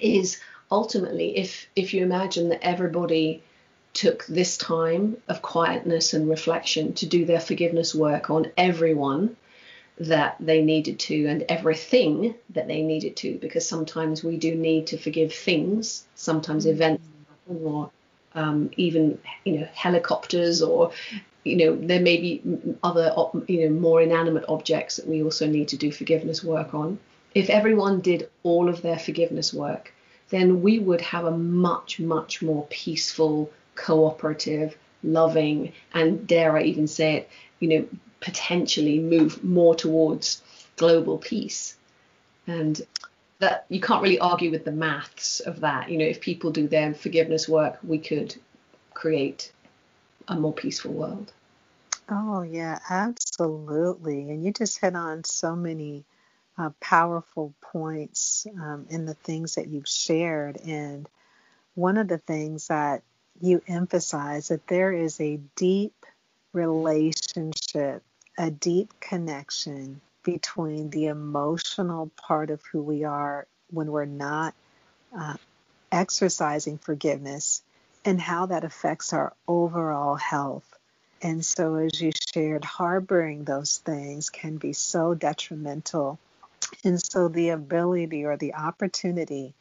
is 0.02 0.40
ultimately 0.72 1.38
if 1.38 1.68
if 1.76 1.94
you 1.94 2.04
imagine 2.04 2.50
that 2.50 2.66
everybody 2.66 3.42
took 3.94 4.26
this 4.26 4.58
time 4.58 5.16
of 5.30 5.42
quietness 5.42 6.14
and 6.14 6.30
reflection 6.30 6.94
to 6.94 7.06
do 7.06 7.24
their 7.26 7.40
forgiveness 7.40 7.96
work 7.96 8.30
on 8.30 8.52
everyone 8.58 9.38
that 9.98 10.36
they 10.40 10.62
needed 10.62 11.00
to 11.00 11.26
and 11.28 11.44
everything 11.48 12.36
that 12.50 12.68
they 12.68 12.82
needed 12.82 13.16
to, 13.18 13.38
because 13.40 13.68
sometimes 13.68 14.24
we 14.24 14.38
do 14.38 14.56
need 14.56 14.88
to 14.88 14.98
forgive 14.98 15.34
things, 15.34 16.06
sometimes 16.16 16.66
mm-hmm. 16.66 16.76
events 16.76 17.04
or 17.48 17.90
um, 18.34 18.70
even 18.76 19.18
you 19.46 19.60
know 19.60 19.68
helicopters 19.74 20.62
or 20.62 20.92
you 21.44 21.58
know 21.58 21.76
there 21.76 22.02
may 22.02 22.18
be 22.18 22.42
other 22.84 23.14
you 23.48 23.62
know 23.62 23.80
more 23.80 24.02
inanimate 24.02 24.46
objects 24.50 24.98
that 24.98 25.08
we 25.08 25.24
also 25.24 25.48
need 25.48 25.70
to 25.70 25.78
do 25.78 25.92
forgiveness 25.92 26.44
work 26.44 26.74
on. 26.74 27.00
If 27.34 27.50
everyone 27.50 28.02
did 28.02 28.30
all 28.44 28.70
of 28.70 28.82
their 28.82 29.00
forgiveness 29.00 29.54
work, 29.54 29.94
then 30.30 30.62
we 30.62 30.80
would 30.80 31.02
have 31.02 31.26
a 31.26 31.38
much 31.38 32.00
much 32.00 32.42
more 32.42 32.68
peaceful 32.70 33.52
cooperative, 33.76 34.78
loving, 35.04 35.74
and 35.94 36.28
dare 36.28 36.58
I 36.58 36.64
even 36.64 36.88
say 36.88 37.16
it, 37.16 37.30
you 37.60 37.68
know, 37.68 37.88
potentially 38.20 39.00
move 39.00 39.44
more 39.44 39.76
towards 39.76 40.42
global 40.78 41.18
peace. 41.18 41.78
And 42.48 42.82
that 43.40 43.66
you 43.70 43.82
can't 43.82 44.02
really 44.02 44.20
argue 44.20 44.52
with 44.52 44.66
the 44.66 44.72
maths 44.72 45.40
of 45.42 45.62
that. 45.62 45.90
You 45.90 45.98
know, 45.98 46.06
if 46.06 46.22
people 46.22 46.52
do 46.52 46.68
their 46.68 46.94
forgiveness 46.94 47.50
work, 47.50 47.78
we 47.84 48.00
could 48.00 48.36
create 48.94 49.52
a 50.28 50.36
more 50.36 50.54
peaceful 50.54 50.94
world. 50.94 51.32
Oh, 52.10 52.44
yeah, 52.44 52.80
absolutely. 52.90 54.30
And 54.30 54.44
you 54.44 54.52
just 54.52 54.80
hit 54.80 54.96
on 54.96 55.24
so 55.24 55.56
many 55.56 56.06
uh, 56.58 56.70
powerful 56.80 57.54
points 57.62 58.48
um, 58.62 58.86
in 58.90 59.06
the 59.06 59.16
things 59.16 59.56
that 59.56 59.68
you've 59.68 59.88
shared. 59.88 60.58
And 60.66 61.10
one 61.74 61.98
of 61.98 62.08
the 62.08 62.20
things 62.20 62.68
that 62.68 63.04
you 63.42 63.62
emphasize 63.68 64.50
that 64.50 64.68
there 64.68 64.92
is 64.92 65.20
a 65.20 65.40
deep 65.56 66.06
relationship, 66.54 68.04
a 68.38 68.50
deep 68.50 69.00
connection 69.00 70.02
between 70.24 70.90
the 70.90 71.06
emotional 71.08 72.10
part 72.18 72.50
of 72.50 72.62
who 72.72 72.82
we 72.82 73.04
are 73.04 73.46
when 73.70 73.92
we're 73.92 74.06
not 74.06 74.54
uh, 75.18 75.36
exercising 75.92 76.78
forgiveness 76.78 77.62
and 78.04 78.20
how 78.20 78.48
that 78.48 78.64
affects 78.64 79.14
our 79.14 79.34
overall 79.48 80.16
health. 80.16 80.78
And 81.22 81.44
so, 81.44 81.76
as 81.76 82.00
you 82.00 82.12
shared, 82.34 82.64
harboring 82.64 83.46
those 83.46 83.78
things 83.78 84.30
can 84.30 84.58
be 84.58 84.74
so 84.74 85.14
detrimental. 85.14 86.20
And 86.84 87.02
so, 87.02 87.30
the 87.30 87.50
ability 87.50 88.26
or 88.26 88.38
the 88.38 88.54
opportunity 88.54 89.54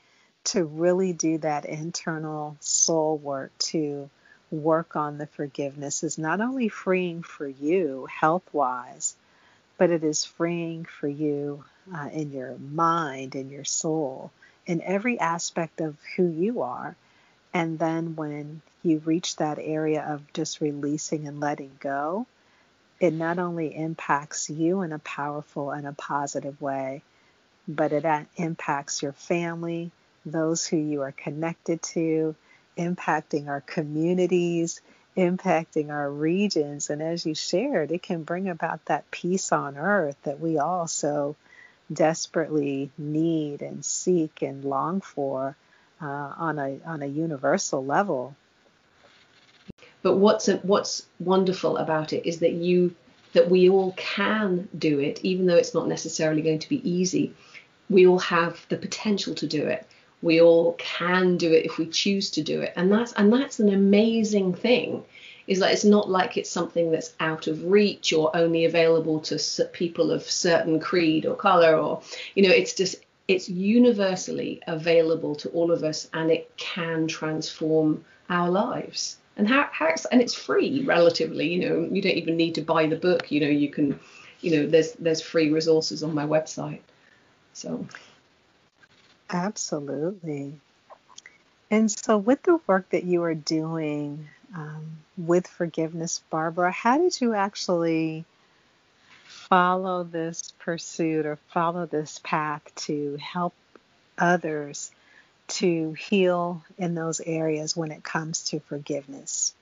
to 0.44 0.64
really 0.64 1.12
do 1.12 1.38
that 1.38 1.64
internal 1.64 2.56
soul 2.60 3.16
work 3.16 3.50
to 3.58 4.08
work 4.50 4.94
on 4.96 5.18
the 5.18 5.26
forgiveness 5.26 6.02
is 6.02 6.18
not 6.18 6.40
only 6.40 6.68
freeing 6.68 7.22
for 7.22 7.46
you 7.46 8.06
health 8.06 8.44
wise, 8.52 9.16
but 9.78 9.90
it 9.90 10.04
is 10.04 10.24
freeing 10.24 10.84
for 10.84 11.08
you 11.08 11.64
uh, 11.94 12.08
in 12.12 12.32
your 12.32 12.56
mind, 12.58 13.34
in 13.34 13.50
your 13.50 13.64
soul, 13.64 14.30
in 14.66 14.80
every 14.82 15.18
aspect 15.18 15.80
of 15.80 15.96
who 16.16 16.26
you 16.26 16.62
are. 16.62 16.94
And 17.52 17.78
then 17.78 18.16
when 18.16 18.62
you 18.82 18.98
reach 19.04 19.36
that 19.36 19.58
area 19.58 20.02
of 20.02 20.32
just 20.32 20.60
releasing 20.60 21.26
and 21.26 21.40
letting 21.40 21.72
go, 21.80 22.26
it 23.00 23.12
not 23.12 23.38
only 23.38 23.74
impacts 23.74 24.48
you 24.48 24.82
in 24.82 24.92
a 24.92 24.98
powerful 25.00 25.70
and 25.70 25.86
a 25.86 25.92
positive 25.92 26.60
way, 26.60 27.02
but 27.66 27.92
it 27.92 28.04
impacts 28.36 29.02
your 29.02 29.12
family, 29.12 29.90
those 30.24 30.66
who 30.66 30.76
you 30.76 31.02
are 31.02 31.12
connected 31.12 31.82
to, 31.82 32.34
impacting 32.76 33.48
our 33.48 33.60
communities, 33.60 34.80
impacting 35.16 35.90
our 35.90 36.10
regions. 36.10 36.90
And 36.90 37.02
as 37.02 37.24
you 37.24 37.34
shared, 37.34 37.92
it 37.92 38.02
can 38.02 38.24
bring 38.24 38.48
about 38.48 38.84
that 38.86 39.10
peace 39.10 39.52
on 39.52 39.76
earth 39.76 40.16
that 40.24 40.40
we 40.40 40.58
all 40.58 40.86
so 40.86 41.36
desperately 41.92 42.90
need 42.96 43.62
and 43.62 43.84
seek 43.84 44.42
and 44.42 44.64
long 44.64 45.00
for 45.00 45.56
uh, 46.00 46.32
on 46.36 46.58
a 46.58 46.80
on 46.84 47.02
a 47.02 47.06
universal 47.06 47.84
level. 47.84 48.34
But 50.02 50.16
what's 50.16 50.48
a, 50.48 50.56
what's 50.58 51.06
wonderful 51.20 51.76
about 51.76 52.12
it 52.12 52.26
is 52.28 52.40
that 52.40 52.52
you 52.52 52.94
that 53.32 53.50
we 53.50 53.68
all 53.68 53.92
can 53.92 54.68
do 54.76 55.00
it, 55.00 55.20
even 55.22 55.46
though 55.46 55.56
it's 55.56 55.74
not 55.74 55.88
necessarily 55.88 56.42
going 56.42 56.60
to 56.60 56.68
be 56.68 56.88
easy. 56.88 57.34
We 57.90 58.06
all 58.06 58.20
have 58.20 58.64
the 58.68 58.76
potential 58.76 59.34
to 59.36 59.46
do 59.46 59.66
it 59.66 59.86
we 60.24 60.40
all 60.40 60.72
can 60.78 61.36
do 61.36 61.52
it 61.52 61.66
if 61.66 61.76
we 61.76 61.86
choose 61.86 62.30
to 62.30 62.42
do 62.42 62.62
it. 62.62 62.72
And 62.76 62.90
that's 62.90 63.12
and 63.12 63.30
that's 63.30 63.60
an 63.60 63.68
amazing 63.68 64.54
thing. 64.54 65.04
Is 65.46 65.60
that 65.60 65.72
it's 65.72 65.84
not 65.84 66.08
like 66.08 66.38
it's 66.38 66.48
something 66.48 66.90
that's 66.90 67.12
out 67.20 67.46
of 67.46 67.66
reach 67.66 68.14
or 68.14 68.34
only 68.34 68.64
available 68.64 69.20
to 69.20 69.64
people 69.74 70.10
of 70.10 70.22
certain 70.22 70.80
creed 70.80 71.26
or 71.26 71.36
color 71.36 71.76
or 71.76 72.00
you 72.34 72.42
know 72.42 72.54
it's 72.54 72.72
just 72.72 72.96
it's 73.28 73.50
universally 73.50 74.62
available 74.66 75.34
to 75.36 75.50
all 75.50 75.70
of 75.70 75.84
us 75.84 76.08
and 76.14 76.30
it 76.30 76.50
can 76.56 77.06
transform 77.06 78.02
our 78.30 78.50
lives. 78.50 79.18
And 79.36 79.46
how, 79.46 79.68
how 79.72 79.94
and 80.10 80.22
it's 80.22 80.32
free 80.32 80.84
relatively 80.84 81.46
you 81.52 81.60
know 81.68 81.88
you 81.92 82.00
don't 82.00 82.16
even 82.22 82.38
need 82.38 82.54
to 82.54 82.62
buy 82.62 82.86
the 82.86 82.96
book 82.96 83.30
you 83.30 83.40
know 83.40 83.48
you 83.48 83.68
can 83.68 84.00
you 84.40 84.52
know 84.52 84.66
there's 84.66 84.92
there's 84.92 85.20
free 85.20 85.50
resources 85.50 86.02
on 86.02 86.14
my 86.14 86.24
website. 86.24 86.80
So 87.52 87.86
Absolutely. 89.34 90.60
And 91.68 91.90
so, 91.90 92.16
with 92.16 92.44
the 92.44 92.60
work 92.68 92.90
that 92.90 93.02
you 93.02 93.24
are 93.24 93.34
doing 93.34 94.28
um, 94.54 94.98
with 95.18 95.48
forgiveness, 95.48 96.22
Barbara, 96.30 96.70
how 96.70 96.98
did 96.98 97.20
you 97.20 97.34
actually 97.34 98.24
follow 99.26 100.04
this 100.04 100.52
pursuit 100.60 101.26
or 101.26 101.36
follow 101.52 101.84
this 101.84 102.20
path 102.22 102.62
to 102.76 103.16
help 103.16 103.54
others 104.16 104.92
to 105.48 105.94
heal 105.94 106.62
in 106.78 106.94
those 106.94 107.20
areas 107.20 107.76
when 107.76 107.90
it 107.90 108.04
comes 108.04 108.44
to 108.44 108.60
forgiveness? 108.60 109.52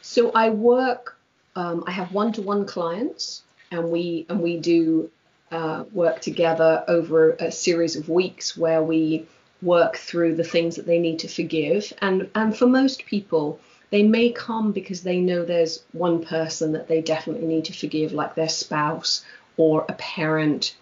So, 0.00 0.32
I 0.32 0.48
work. 0.48 1.18
Um, 1.56 1.84
I 1.86 1.90
have 1.90 2.10
one-to-one 2.12 2.64
clients, 2.64 3.42
and 3.70 3.90
we 3.90 4.24
and 4.30 4.40
we 4.40 4.56
do 4.56 5.10
uh, 5.50 5.84
work 5.92 6.20
together 6.20 6.84
over 6.86 7.32
a 7.32 7.50
series 7.50 7.96
of 7.96 8.08
weeks 8.08 8.56
where 8.56 8.82
we 8.82 9.26
work 9.62 9.96
through 9.96 10.36
the 10.36 10.44
things 10.44 10.76
that 10.76 10.86
they 10.86 10.98
need 10.98 11.18
to 11.20 11.28
forgive. 11.28 11.92
And, 12.00 12.30
and 12.34 12.56
for 12.56 12.66
most 12.66 13.04
people, 13.06 13.60
they 13.90 14.02
may 14.02 14.30
come 14.30 14.72
because 14.72 15.02
they 15.02 15.20
know 15.20 15.44
there's 15.44 15.82
one 15.92 16.24
person 16.24 16.72
that 16.72 16.88
they 16.88 17.00
definitely 17.00 17.46
need 17.46 17.66
to 17.66 17.72
forgive, 17.72 18.12
like 18.12 18.34
their 18.34 18.48
spouse 18.48 19.24
or 19.56 19.84
a 19.88 19.94
parent 19.94 20.76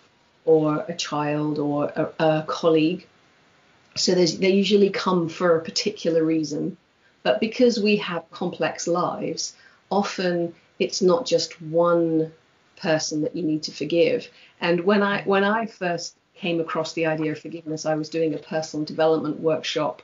or 0.45 0.85
a 0.89 0.95
child 0.95 1.59
or 1.59 1.87
a, 1.97 2.25
a 2.25 2.45
colleague. 2.47 3.07
So 3.97 4.15
they 4.15 4.51
usually 4.51 4.91
come 4.91 5.29
for 5.29 5.57
a 5.57 5.65
particular 5.65 6.23
reason. 6.23 6.77
But 7.23 7.41
because 7.41 7.81
we 7.81 7.97
have 7.97 8.31
complex 8.31 8.87
lives, 8.87 9.55
often 9.91 10.55
it's 10.79 11.03
not 11.03 11.27
just 11.27 11.61
one 11.61 12.33
person 12.81 13.23
that 13.23 13.37
you 13.37 13.43
need 13.43 13.63
to 13.65 13.73
forgive. 13.73 14.29
And 14.61 14.81
when 14.85 15.03
I 15.03 15.23
when 15.23 15.45
I 15.45 15.67
first 15.67 16.17
came 16.35 16.61
across 16.61 16.93
the 16.93 17.07
idea 17.07 17.33
of 17.33 17.39
forgiveness, 17.39 17.87
I 17.87 17.95
was 17.95 18.09
doing 18.09 18.35
a 18.35 18.39
personal 18.39 18.85
development 18.85 19.41
workshop 19.41 20.03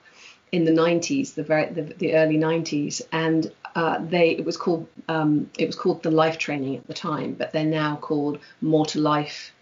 in 0.52 0.64
the 0.64 0.72
90s, 0.72 1.34
the 1.34 1.42
very 1.42 1.72
the, 1.72 1.82
the 1.82 2.14
early 2.14 2.38
90s, 2.38 3.02
and 3.12 3.52
uh, 3.74 3.98
they 4.04 4.30
it 4.30 4.44
was 4.44 4.56
called 4.56 4.86
um, 5.08 5.50
it 5.58 5.66
was 5.66 5.76
called 5.76 6.02
the 6.02 6.10
Life 6.10 6.38
Training 6.38 6.76
at 6.76 6.86
the 6.86 6.94
time, 6.94 7.34
but 7.34 7.52
they're 7.52 7.64
now 7.64 7.96
called 7.96 8.38
More 8.60 8.86
to 8.86 9.00
Life, 9.00 9.52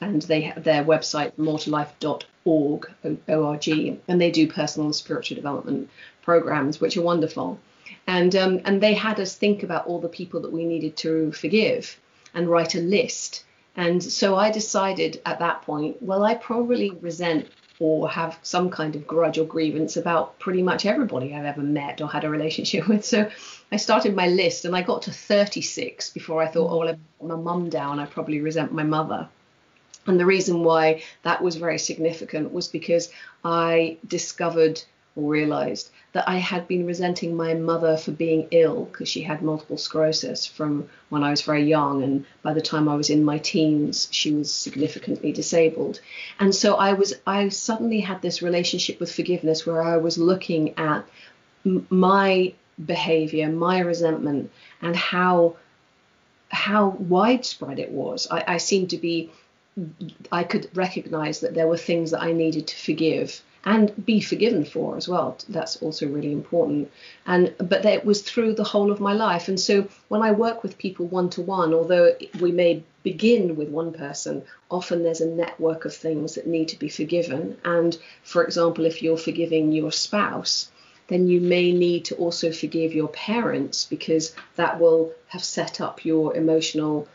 and 0.00 0.22
they 0.22 0.42
have 0.42 0.64
their 0.64 0.84
website 0.84 1.32
moretolife.org 1.36 2.24
org, 2.44 2.88
and 3.06 4.20
they 4.20 4.30
do 4.30 4.48
personal 4.48 4.86
and 4.86 4.94
spiritual 4.94 5.36
development 5.36 5.88
programs, 6.22 6.80
which 6.80 6.96
are 6.96 7.02
wonderful. 7.02 7.58
And 8.06 8.34
um, 8.34 8.60
and 8.64 8.82
they 8.82 8.94
had 8.94 9.20
us 9.20 9.36
think 9.36 9.62
about 9.62 9.86
all 9.86 10.00
the 10.00 10.08
people 10.08 10.40
that 10.40 10.52
we 10.52 10.64
needed 10.64 10.96
to 10.98 11.32
forgive 11.32 11.98
and 12.34 12.48
write 12.48 12.74
a 12.74 12.80
list. 12.80 13.44
And 13.76 14.02
so 14.02 14.36
I 14.36 14.50
decided 14.50 15.20
at 15.24 15.38
that 15.38 15.62
point, 15.62 16.02
well, 16.02 16.24
I 16.24 16.34
probably 16.34 16.90
resent 16.90 17.48
or 17.78 18.08
have 18.08 18.38
some 18.42 18.70
kind 18.70 18.94
of 18.94 19.06
grudge 19.06 19.38
or 19.38 19.44
grievance 19.44 19.96
about 19.96 20.38
pretty 20.38 20.62
much 20.62 20.86
everybody 20.86 21.34
I've 21.34 21.44
ever 21.44 21.62
met 21.62 22.00
or 22.00 22.08
had 22.08 22.24
a 22.24 22.30
relationship 22.30 22.86
with. 22.88 23.04
So 23.04 23.30
I 23.72 23.76
started 23.76 24.14
my 24.14 24.28
list 24.28 24.64
and 24.64 24.76
I 24.76 24.82
got 24.82 25.02
to 25.02 25.12
36 25.12 26.10
before 26.10 26.42
I 26.42 26.46
thought, 26.46 26.70
oh, 26.70 26.78
well, 26.78 26.88
I've 26.90 26.98
my 27.22 27.36
mum 27.36 27.70
down. 27.70 27.98
I 27.98 28.06
probably 28.06 28.40
resent 28.40 28.72
my 28.72 28.82
mother. 28.82 29.28
And 30.06 30.18
the 30.18 30.26
reason 30.26 30.64
why 30.64 31.02
that 31.22 31.42
was 31.42 31.56
very 31.56 31.78
significant 31.78 32.52
was 32.52 32.68
because 32.68 33.10
I 33.44 33.98
discovered 34.06 34.82
or 35.14 35.30
realized 35.30 35.90
that 36.12 36.28
I 36.28 36.36
had 36.36 36.68
been 36.68 36.86
resenting 36.86 37.34
my 37.34 37.54
mother 37.54 37.96
for 37.96 38.10
being 38.10 38.48
ill 38.50 38.84
because 38.84 39.08
she 39.08 39.22
had 39.22 39.42
multiple 39.42 39.78
sclerosis 39.78 40.46
from 40.46 40.88
when 41.08 41.22
I 41.22 41.30
was 41.30 41.42
very 41.42 41.64
young. 41.64 42.02
And 42.02 42.26
by 42.42 42.52
the 42.52 42.60
time 42.60 42.88
I 42.88 42.96
was 42.96 43.08
in 43.08 43.24
my 43.24 43.38
teens, 43.38 44.08
she 44.10 44.32
was 44.32 44.52
significantly 44.52 45.32
disabled. 45.32 46.00
And 46.38 46.54
so 46.54 46.74
I 46.74 46.92
was, 46.92 47.14
I 47.26 47.48
suddenly 47.48 48.00
had 48.00 48.20
this 48.20 48.42
relationship 48.42 49.00
with 49.00 49.14
forgiveness 49.14 49.64
where 49.66 49.82
I 49.82 49.96
was 49.96 50.18
looking 50.18 50.78
at 50.78 51.04
m- 51.64 51.86
my 51.88 52.52
behavior, 52.84 53.48
my 53.48 53.80
resentment, 53.80 54.50
and 54.82 54.94
how 54.94 55.56
how 56.48 56.88
widespread 56.88 57.78
it 57.78 57.90
was. 57.90 58.28
I, 58.30 58.44
I 58.46 58.56
seemed 58.58 58.90
to 58.90 58.98
be, 58.98 59.30
I 60.30 60.44
could 60.44 60.68
recognize 60.74 61.40
that 61.40 61.54
there 61.54 61.66
were 61.66 61.78
things 61.78 62.10
that 62.10 62.22
I 62.22 62.32
needed 62.32 62.66
to 62.66 62.76
forgive 62.76 63.40
and 63.64 64.04
be 64.04 64.20
forgiven 64.20 64.64
for 64.64 64.96
as 64.96 65.08
well. 65.08 65.38
That's 65.48 65.76
also 65.76 66.08
really 66.08 66.32
important. 66.32 66.90
And 67.26 67.54
but 67.58 67.84
it 67.84 68.04
was 68.04 68.22
through 68.22 68.54
the 68.54 68.64
whole 68.64 68.90
of 68.90 69.00
my 69.00 69.12
life. 69.12 69.48
And 69.48 69.58
so 69.58 69.88
when 70.08 70.22
I 70.22 70.32
work 70.32 70.62
with 70.62 70.78
people 70.78 71.06
one 71.06 71.30
to 71.30 71.42
one, 71.42 71.72
although 71.72 72.12
we 72.40 72.50
may 72.50 72.82
begin 73.02 73.56
with 73.56 73.68
one 73.68 73.92
person, 73.92 74.42
often 74.70 75.02
there's 75.02 75.20
a 75.20 75.26
network 75.26 75.84
of 75.84 75.94
things 75.94 76.34
that 76.34 76.46
need 76.46 76.68
to 76.68 76.78
be 76.78 76.88
forgiven. 76.88 77.56
And 77.64 77.96
for 78.24 78.44
example, 78.44 78.84
if 78.84 79.02
you're 79.02 79.16
forgiving 79.16 79.72
your 79.72 79.92
spouse, 79.92 80.70
then 81.08 81.28
you 81.28 81.40
may 81.40 81.72
need 81.72 82.04
to 82.06 82.16
also 82.16 82.52
forgive 82.52 82.92
your 82.94 83.08
parents 83.08 83.84
because 83.84 84.34
that 84.56 84.80
will 84.80 85.12
have 85.28 85.44
set 85.44 85.80
up 85.80 86.04
your 86.04 86.34
emotional 86.34 87.06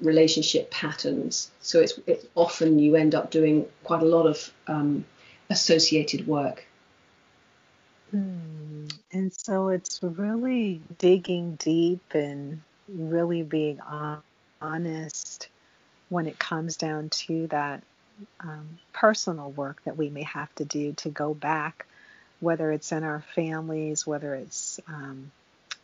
relationship 0.00 0.70
patterns. 0.70 1.50
So 1.60 1.80
it's, 1.80 1.98
it's 2.06 2.26
often 2.34 2.78
you 2.78 2.96
end 2.96 3.14
up 3.14 3.30
doing 3.30 3.66
quite 3.84 4.02
a 4.02 4.06
lot 4.06 4.26
of 4.26 4.52
um, 4.66 5.04
associated 5.52 6.26
work. 6.26 6.64
Hmm. 8.10 8.86
And 9.12 9.32
so 9.32 9.68
it's 9.68 10.02
really 10.02 10.80
digging 10.98 11.56
deep 11.56 12.14
and 12.14 12.62
really 12.88 13.42
being 13.42 13.80
honest 14.60 15.48
when 16.08 16.26
it 16.26 16.38
comes 16.38 16.76
down 16.76 17.08
to 17.08 17.46
that 17.48 17.82
um, 18.40 18.78
personal 18.92 19.50
work 19.50 19.82
that 19.84 19.96
we 19.96 20.10
may 20.10 20.22
have 20.24 20.54
to 20.56 20.64
do 20.64 20.92
to 20.94 21.08
go 21.08 21.32
back, 21.32 21.86
whether 22.40 22.70
it's 22.70 22.92
in 22.92 23.02
our 23.02 23.24
families, 23.34 24.06
whether 24.06 24.34
it's 24.34 24.78
um, 24.88 25.30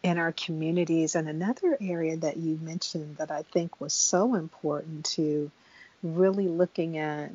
in 0.02 0.18
our 0.18 0.32
communities. 0.32 1.14
And 1.14 1.28
another 1.28 1.78
area 1.80 2.16
that 2.18 2.36
you 2.36 2.58
mentioned 2.62 3.16
that 3.16 3.30
I 3.30 3.42
think 3.42 3.80
was 3.80 3.92
so 3.92 4.34
important 4.34 5.06
to 5.16 5.50
really 6.02 6.48
looking 6.48 6.98
at 6.98 7.30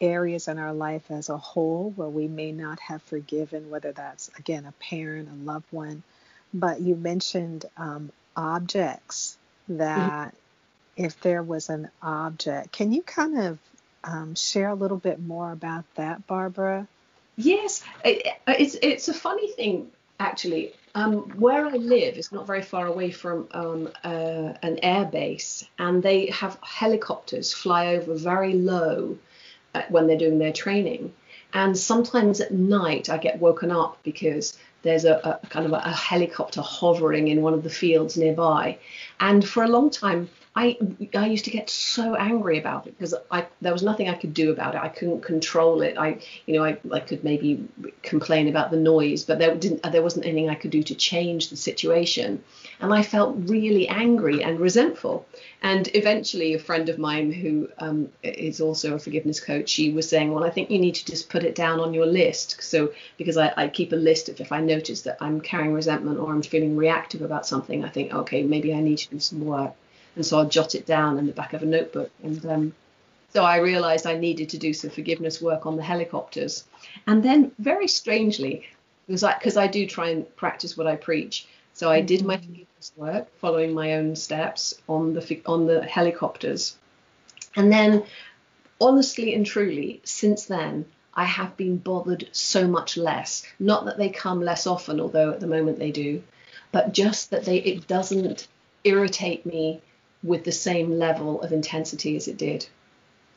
areas 0.00 0.48
in 0.48 0.58
our 0.58 0.72
life 0.72 1.10
as 1.10 1.28
a 1.28 1.36
whole 1.36 1.92
where 1.96 2.08
we 2.08 2.28
may 2.28 2.52
not 2.52 2.78
have 2.80 3.02
forgiven, 3.02 3.70
whether 3.70 3.92
that's, 3.92 4.30
again, 4.38 4.64
a 4.64 4.72
parent, 4.72 5.28
a 5.28 5.44
loved 5.44 5.66
one. 5.70 6.02
But 6.54 6.80
you 6.80 6.94
mentioned 6.94 7.66
um, 7.76 8.10
objects 8.36 9.36
that 9.68 10.28
mm-hmm. 10.28 11.04
if 11.04 11.20
there 11.20 11.42
was 11.42 11.68
an 11.68 11.90
object, 12.02 12.72
can 12.72 12.92
you 12.92 13.02
kind 13.02 13.38
of 13.38 13.58
um, 14.04 14.34
share 14.34 14.68
a 14.68 14.74
little 14.74 14.96
bit 14.96 15.20
more 15.20 15.52
about 15.52 15.84
that, 15.96 16.26
Barbara? 16.26 16.86
Yes, 17.36 17.84
it, 18.04 18.26
it's 18.48 18.74
it's 18.82 19.08
a 19.08 19.14
funny 19.14 19.48
thing 19.52 19.90
actually. 20.18 20.72
Um, 20.94 21.30
where 21.38 21.66
I 21.66 21.74
live 21.74 22.16
is 22.16 22.32
not 22.32 22.46
very 22.46 22.62
far 22.62 22.86
away 22.86 23.12
from 23.12 23.46
um, 23.52 23.88
uh, 24.02 24.54
an 24.62 24.80
air 24.82 25.04
base, 25.04 25.64
and 25.78 26.02
they 26.02 26.26
have 26.30 26.58
helicopters 26.62 27.52
fly 27.52 27.94
over 27.94 28.14
very 28.14 28.54
low 28.54 29.16
Uh, 29.74 29.82
when 29.90 30.06
they're 30.06 30.16
doing 30.16 30.38
their 30.38 30.52
training. 30.52 31.12
And 31.52 31.76
sometimes 31.76 32.40
at 32.40 32.52
night, 32.52 33.10
I 33.10 33.18
get 33.18 33.38
woken 33.38 33.70
up 33.70 33.98
because 34.02 34.58
there's 34.80 35.04
a, 35.04 35.40
a 35.42 35.46
kind 35.48 35.66
of 35.66 35.72
a, 35.72 35.82
a, 35.84 35.92
helicopter 35.92 36.62
hovering 36.62 37.28
in 37.28 37.42
one 37.42 37.52
of 37.52 37.62
the 37.62 37.68
fields 37.70 38.16
nearby. 38.16 38.78
And 39.20 39.46
for 39.46 39.62
a 39.62 39.68
long 39.68 39.90
time, 39.90 40.30
I 40.56 40.76
I 41.14 41.26
used 41.26 41.44
to 41.44 41.50
get 41.50 41.70
so 41.70 42.14
angry 42.14 42.58
about 42.58 42.86
it 42.86 42.96
because 42.96 43.14
I 43.30 43.46
there 43.60 43.72
was 43.72 43.82
nothing 43.82 44.08
I 44.08 44.14
could 44.14 44.34
do 44.34 44.50
about 44.50 44.74
it. 44.74 44.80
I 44.80 44.88
couldn't 44.88 45.20
control 45.20 45.82
it. 45.82 45.96
I 45.98 46.18
you 46.46 46.54
know 46.54 46.64
I, 46.64 46.78
I 46.92 47.00
could 47.00 47.22
maybe 47.22 47.68
complain 48.02 48.48
about 48.48 48.70
the 48.70 48.76
noise, 48.76 49.24
but 49.24 49.38
there 49.38 49.54
didn't 49.54 49.82
there 49.92 50.02
wasn't 50.02 50.26
anything 50.26 50.50
I 50.50 50.54
could 50.54 50.70
do 50.70 50.82
to 50.82 50.94
change 50.94 51.50
the 51.50 51.56
situation. 51.56 52.42
And 52.80 52.94
I 52.94 53.02
felt 53.02 53.36
really 53.36 53.88
angry 53.88 54.42
and 54.42 54.58
resentful. 54.60 55.26
And 55.62 55.88
eventually, 55.94 56.54
a 56.54 56.58
friend 56.58 56.88
of 56.88 56.98
mine 56.98 57.32
who 57.32 57.68
um, 57.78 58.08
is 58.22 58.60
also 58.60 58.94
a 58.94 58.98
forgiveness 58.98 59.40
coach, 59.40 59.68
she 59.68 59.90
was 59.90 60.08
saying, 60.08 60.32
well, 60.32 60.44
I 60.44 60.50
think 60.50 60.70
you 60.70 60.78
need 60.78 60.94
to 60.94 61.04
just 61.04 61.28
put 61.28 61.42
it 61.42 61.56
down 61.56 61.80
on 61.80 61.92
your 61.92 62.06
list. 62.06 62.62
So 62.62 62.92
because 63.16 63.36
I, 63.36 63.52
I 63.56 63.68
keep 63.68 63.92
a 63.92 63.96
list 63.96 64.28
of 64.28 64.40
if 64.40 64.52
I 64.52 64.60
notice 64.60 65.02
that 65.02 65.18
I'm 65.20 65.40
carrying 65.40 65.72
resentment 65.72 66.18
or 66.20 66.32
I'm 66.32 66.42
feeling 66.42 66.76
reactive 66.76 67.22
about 67.22 67.46
something, 67.46 67.84
I 67.84 67.88
think 67.88 68.14
okay 68.14 68.42
maybe 68.44 68.72
I 68.72 68.80
need 68.80 68.98
to 68.98 69.10
do 69.10 69.18
some 69.18 69.44
work 69.44 69.74
and 70.16 70.24
so 70.24 70.38
I'll 70.38 70.48
jot 70.48 70.74
it 70.74 70.86
down 70.86 71.18
in 71.18 71.26
the 71.26 71.32
back 71.32 71.52
of 71.52 71.62
a 71.62 71.66
notebook. 71.66 72.10
And 72.22 72.44
um, 72.46 72.74
so 73.32 73.44
I 73.44 73.58
realized 73.58 74.06
I 74.06 74.16
needed 74.16 74.48
to 74.50 74.58
do 74.58 74.72
some 74.72 74.90
forgiveness 74.90 75.40
work 75.40 75.66
on 75.66 75.76
the 75.76 75.82
helicopters. 75.82 76.64
And 77.06 77.22
then, 77.22 77.52
very 77.58 77.88
strangely, 77.88 78.66
because 79.06 79.22
I, 79.22 79.38
cause 79.38 79.56
I 79.56 79.66
do 79.66 79.86
try 79.86 80.10
and 80.10 80.36
practice 80.36 80.76
what 80.76 80.86
I 80.86 80.96
preach, 80.96 81.46
so 81.74 81.90
I 81.90 82.00
did 82.00 82.24
my 82.24 82.36
mm-hmm. 82.36 82.46
forgiveness 82.46 82.92
work, 82.96 83.38
following 83.38 83.72
my 83.74 83.94
own 83.94 84.16
steps 84.16 84.74
on 84.88 85.14
the 85.14 85.40
on 85.46 85.66
the 85.66 85.82
helicopters. 85.82 86.76
And 87.54 87.70
then, 87.72 88.04
honestly 88.80 89.34
and 89.34 89.44
truly, 89.46 90.00
since 90.04 90.46
then, 90.46 90.86
I 91.14 91.24
have 91.24 91.56
been 91.56 91.78
bothered 91.78 92.28
so 92.32 92.66
much 92.66 92.96
less. 92.96 93.44
Not 93.58 93.84
that 93.86 93.98
they 93.98 94.08
come 94.08 94.40
less 94.40 94.66
often, 94.66 95.00
although 95.00 95.30
at 95.30 95.40
the 95.40 95.46
moment 95.46 95.78
they 95.78 95.90
do, 95.90 96.22
but 96.72 96.92
just 96.92 97.30
that 97.30 97.44
they 97.44 97.58
it 97.58 97.86
doesn't 97.86 98.48
irritate 98.84 99.44
me 99.44 99.80
with 100.22 100.44
the 100.44 100.52
same 100.52 100.98
level 100.98 101.40
of 101.42 101.52
intensity 101.52 102.16
as 102.16 102.28
it 102.28 102.36
did. 102.36 102.66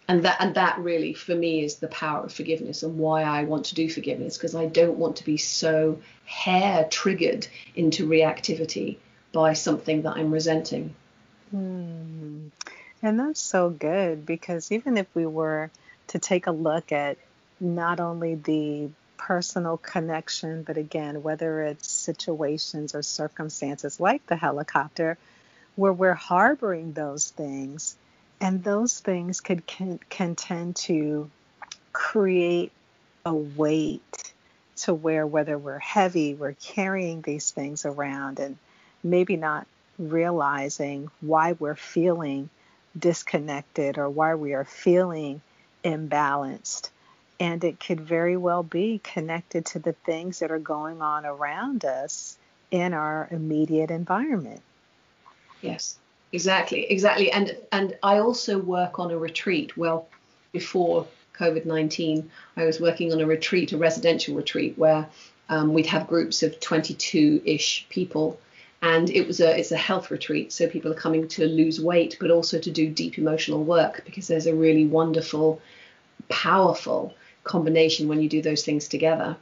And 0.08 0.24
that 0.24 0.38
and 0.40 0.56
that 0.56 0.78
really 0.80 1.14
for 1.14 1.36
me 1.36 1.64
is 1.64 1.76
the 1.76 1.88
power 1.88 2.26
of 2.26 2.34
forgiveness 2.34 2.84
and 2.84 2.98
why 2.98 3.24
I 3.24 3.44
want 3.44 3.66
to 3.66 3.76
do 3.76 3.88
forgiveness 3.88 4.38
because 4.38 4.56
I 4.56 4.66
don't 4.66 4.98
want 4.98 5.18
to 5.18 5.24
be 5.24 5.38
so 5.38 6.00
hair 6.26 6.86
triggered 6.90 7.48
into 7.76 8.08
reactivity 8.08 8.98
by 9.32 9.54
something 9.54 10.02
that 10.02 10.18
I'm 10.18 10.32
resenting. 10.32 10.96
Hmm. 11.52 12.48
And 13.04 13.20
that's 13.20 13.40
so 13.40 13.70
good 13.70 14.26
because 14.26 14.72
even 14.72 14.98
if 14.98 15.08
we 15.16 15.26
were 15.26 15.72
to 16.08 16.20
take 16.20 16.48
a 16.48 16.52
look 16.52 16.92
at 16.92 17.18
not 17.60 18.00
only 18.00 18.36
the 18.36 18.90
personal 19.18 19.78
connection, 19.78 20.64
but 20.64 20.78
again, 20.78 21.24
whether 21.24 21.62
it's 21.64 21.90
situations 21.90 22.96
or 22.96 23.02
circumstances 23.02 24.00
like 24.00 24.26
the 24.28 24.36
helicopter, 24.36 25.18
where 25.76 25.94
we're 25.94 26.14
harboring 26.14 26.94
those 26.94 27.30
things, 27.30 27.96
and 28.40 28.64
those 28.64 29.00
things 29.00 29.42
could 29.42 29.66
can, 29.66 30.00
can 30.10 30.36
tend 30.36 30.76
to 30.76 31.30
create 31.94 32.72
a 33.26 33.34
weight 33.34 34.34
to 34.76 34.94
where 34.94 35.28
whether 35.28 35.58
we're 35.58 35.80
heavy, 35.80 36.34
we're 36.34 36.54
carrying 36.54 37.22
these 37.22 37.52
things 37.52 37.86
around 37.86 38.40
and 38.40 38.58
maybe 39.04 39.38
not 39.38 39.68
realizing 40.00 41.10
why 41.22 41.54
we're 41.54 41.76
feeling 41.76 42.50
disconnected 42.98 43.98
or 43.98 44.10
why 44.10 44.36
we 44.36 44.54
are 44.54 44.66
feeling 44.66 45.42
imbalanced. 45.84 46.90
And 47.40 47.64
it 47.64 47.80
could 47.80 48.02
very 48.02 48.38
well 48.38 48.64
be 48.64 49.00
connected 49.04 49.66
to 49.68 49.80
the 49.80 49.94
things 49.94 50.40
that 50.40 50.52
are 50.52 50.60
going 50.60 51.02
on 51.02 51.26
around 51.26 51.86
us 51.86 52.38
in 52.70 52.94
our 52.94 53.28
immediate 53.32 53.92
environment. 53.92 54.62
Yes, 55.62 55.98
exactly, 56.32 56.86
exactly. 56.92 57.32
And 57.32 57.56
and 57.72 57.98
I 58.04 58.20
also 58.20 58.58
work 58.58 59.00
on 59.00 59.12
a 59.12 59.18
retreat. 59.18 59.78
Well, 59.78 60.08
before 60.52 61.08
COVID 61.38 61.66
nineteen, 61.66 62.32
I 62.58 62.66
was 62.66 62.80
working 62.80 63.14
on 63.14 63.22
a 63.22 63.26
retreat, 63.26 63.72
a 63.72 63.78
residential 63.78 64.36
retreat, 64.36 64.78
where 64.78 65.08
um, 65.50 65.74
we'd 65.74 65.88
have 65.88 66.08
groups 66.08 66.44
of 66.44 66.60
22 66.60 67.42
ish 67.46 67.86
people 67.90 68.40
and 68.82 69.10
it 69.10 69.28
was 69.28 69.40
a 69.40 69.60
it's 69.60 69.72
a 69.72 69.78
health 69.78 70.10
retreat 70.10 70.52
so 70.52 70.68
people 70.68 70.92
are 70.92 70.96
coming 70.96 71.28
to 71.28 71.46
lose 71.46 71.80
weight 71.80 72.18
but 72.20 72.32
also 72.32 72.58
to 72.58 72.72
do 72.72 72.90
deep 72.90 73.18
emotional 73.18 73.64
work 73.64 74.02
because 74.06 74.28
there's 74.28 74.48
a 74.48 74.56
really 74.56 74.86
wonderful 74.86 75.62
powerful 76.30 77.14
combination 77.44 78.08
when 78.08 78.22
you 78.22 78.30
do 78.30 78.42
those 78.42 78.64
things 78.64 78.88
together 78.88 79.36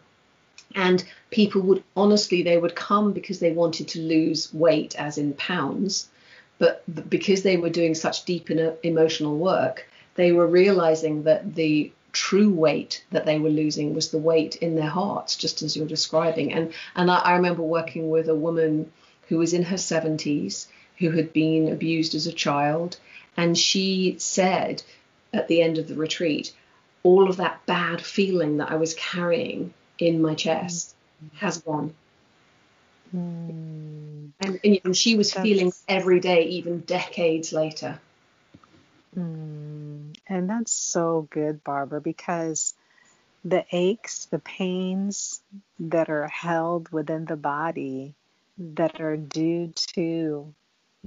and 0.75 1.03
people 1.31 1.61
would 1.61 1.83
honestly 1.95 2.43
they 2.43 2.57
would 2.57 2.75
come 2.75 3.11
because 3.11 3.39
they 3.39 3.51
wanted 3.51 3.87
to 3.87 3.99
lose 3.99 4.53
weight 4.53 4.95
as 4.99 5.17
in 5.17 5.33
pounds 5.33 6.09
but 6.57 6.83
because 7.09 7.43
they 7.43 7.57
were 7.57 7.69
doing 7.69 7.95
such 7.95 8.25
deep 8.25 8.49
emotional 8.83 9.37
work 9.37 9.87
they 10.15 10.31
were 10.31 10.47
realizing 10.47 11.23
that 11.23 11.55
the 11.55 11.91
true 12.11 12.51
weight 12.51 13.03
that 13.11 13.25
they 13.25 13.37
were 13.37 13.49
losing 13.49 13.93
was 13.93 14.09
the 14.09 14.17
weight 14.17 14.55
in 14.57 14.75
their 14.75 14.89
hearts 14.89 15.35
just 15.35 15.61
as 15.61 15.77
you're 15.77 15.87
describing 15.87 16.53
and 16.53 16.73
and 16.95 17.09
I, 17.09 17.17
I 17.19 17.35
remember 17.35 17.61
working 17.61 18.09
with 18.09 18.27
a 18.27 18.35
woman 18.35 18.91
who 19.29 19.37
was 19.37 19.53
in 19.53 19.63
her 19.63 19.77
70s, 19.77 20.65
who 20.97 21.11
had 21.11 21.31
been 21.31 21.71
abused 21.71 22.15
as 22.15 22.27
a 22.27 22.33
child. 22.33 22.97
And 23.37 23.57
she 23.57 24.15
said 24.17 24.83
at 25.31 25.47
the 25.47 25.61
end 25.61 25.77
of 25.77 25.87
the 25.87 25.95
retreat, 25.95 26.51
all 27.03 27.29
of 27.29 27.37
that 27.37 27.65
bad 27.65 28.01
feeling 28.01 28.57
that 28.57 28.71
I 28.71 28.75
was 28.75 28.95
carrying 28.95 29.73
in 30.01 30.21
my 30.21 30.35
chest 30.35 30.95
has 31.35 31.59
gone. 31.59 31.93
Mm. 33.15 34.31
And, 34.39 34.59
and, 34.83 34.95
she 34.95 35.15
was 35.15 35.31
That's... 35.31 35.43
feeling 35.43 35.73
every 35.87 36.19
day, 36.19 36.43
even 36.43 36.81
decades 36.81 37.51
later. 37.51 37.99
Mm. 39.17 40.15
And 40.27 40.49
that's 40.49 40.71
so 40.71 41.27
good, 41.31 41.63
Barbara, 41.63 42.01
because 42.01 42.75
the 43.43 43.65
aches, 43.71 44.25
the 44.25 44.39
pains 44.39 45.41
that 45.79 46.09
are 46.09 46.27
held 46.27 46.89
within 46.89 47.25
the 47.25 47.37
body 47.37 48.13
that 48.57 48.99
are 48.99 49.17
due 49.17 49.73
to 49.95 50.53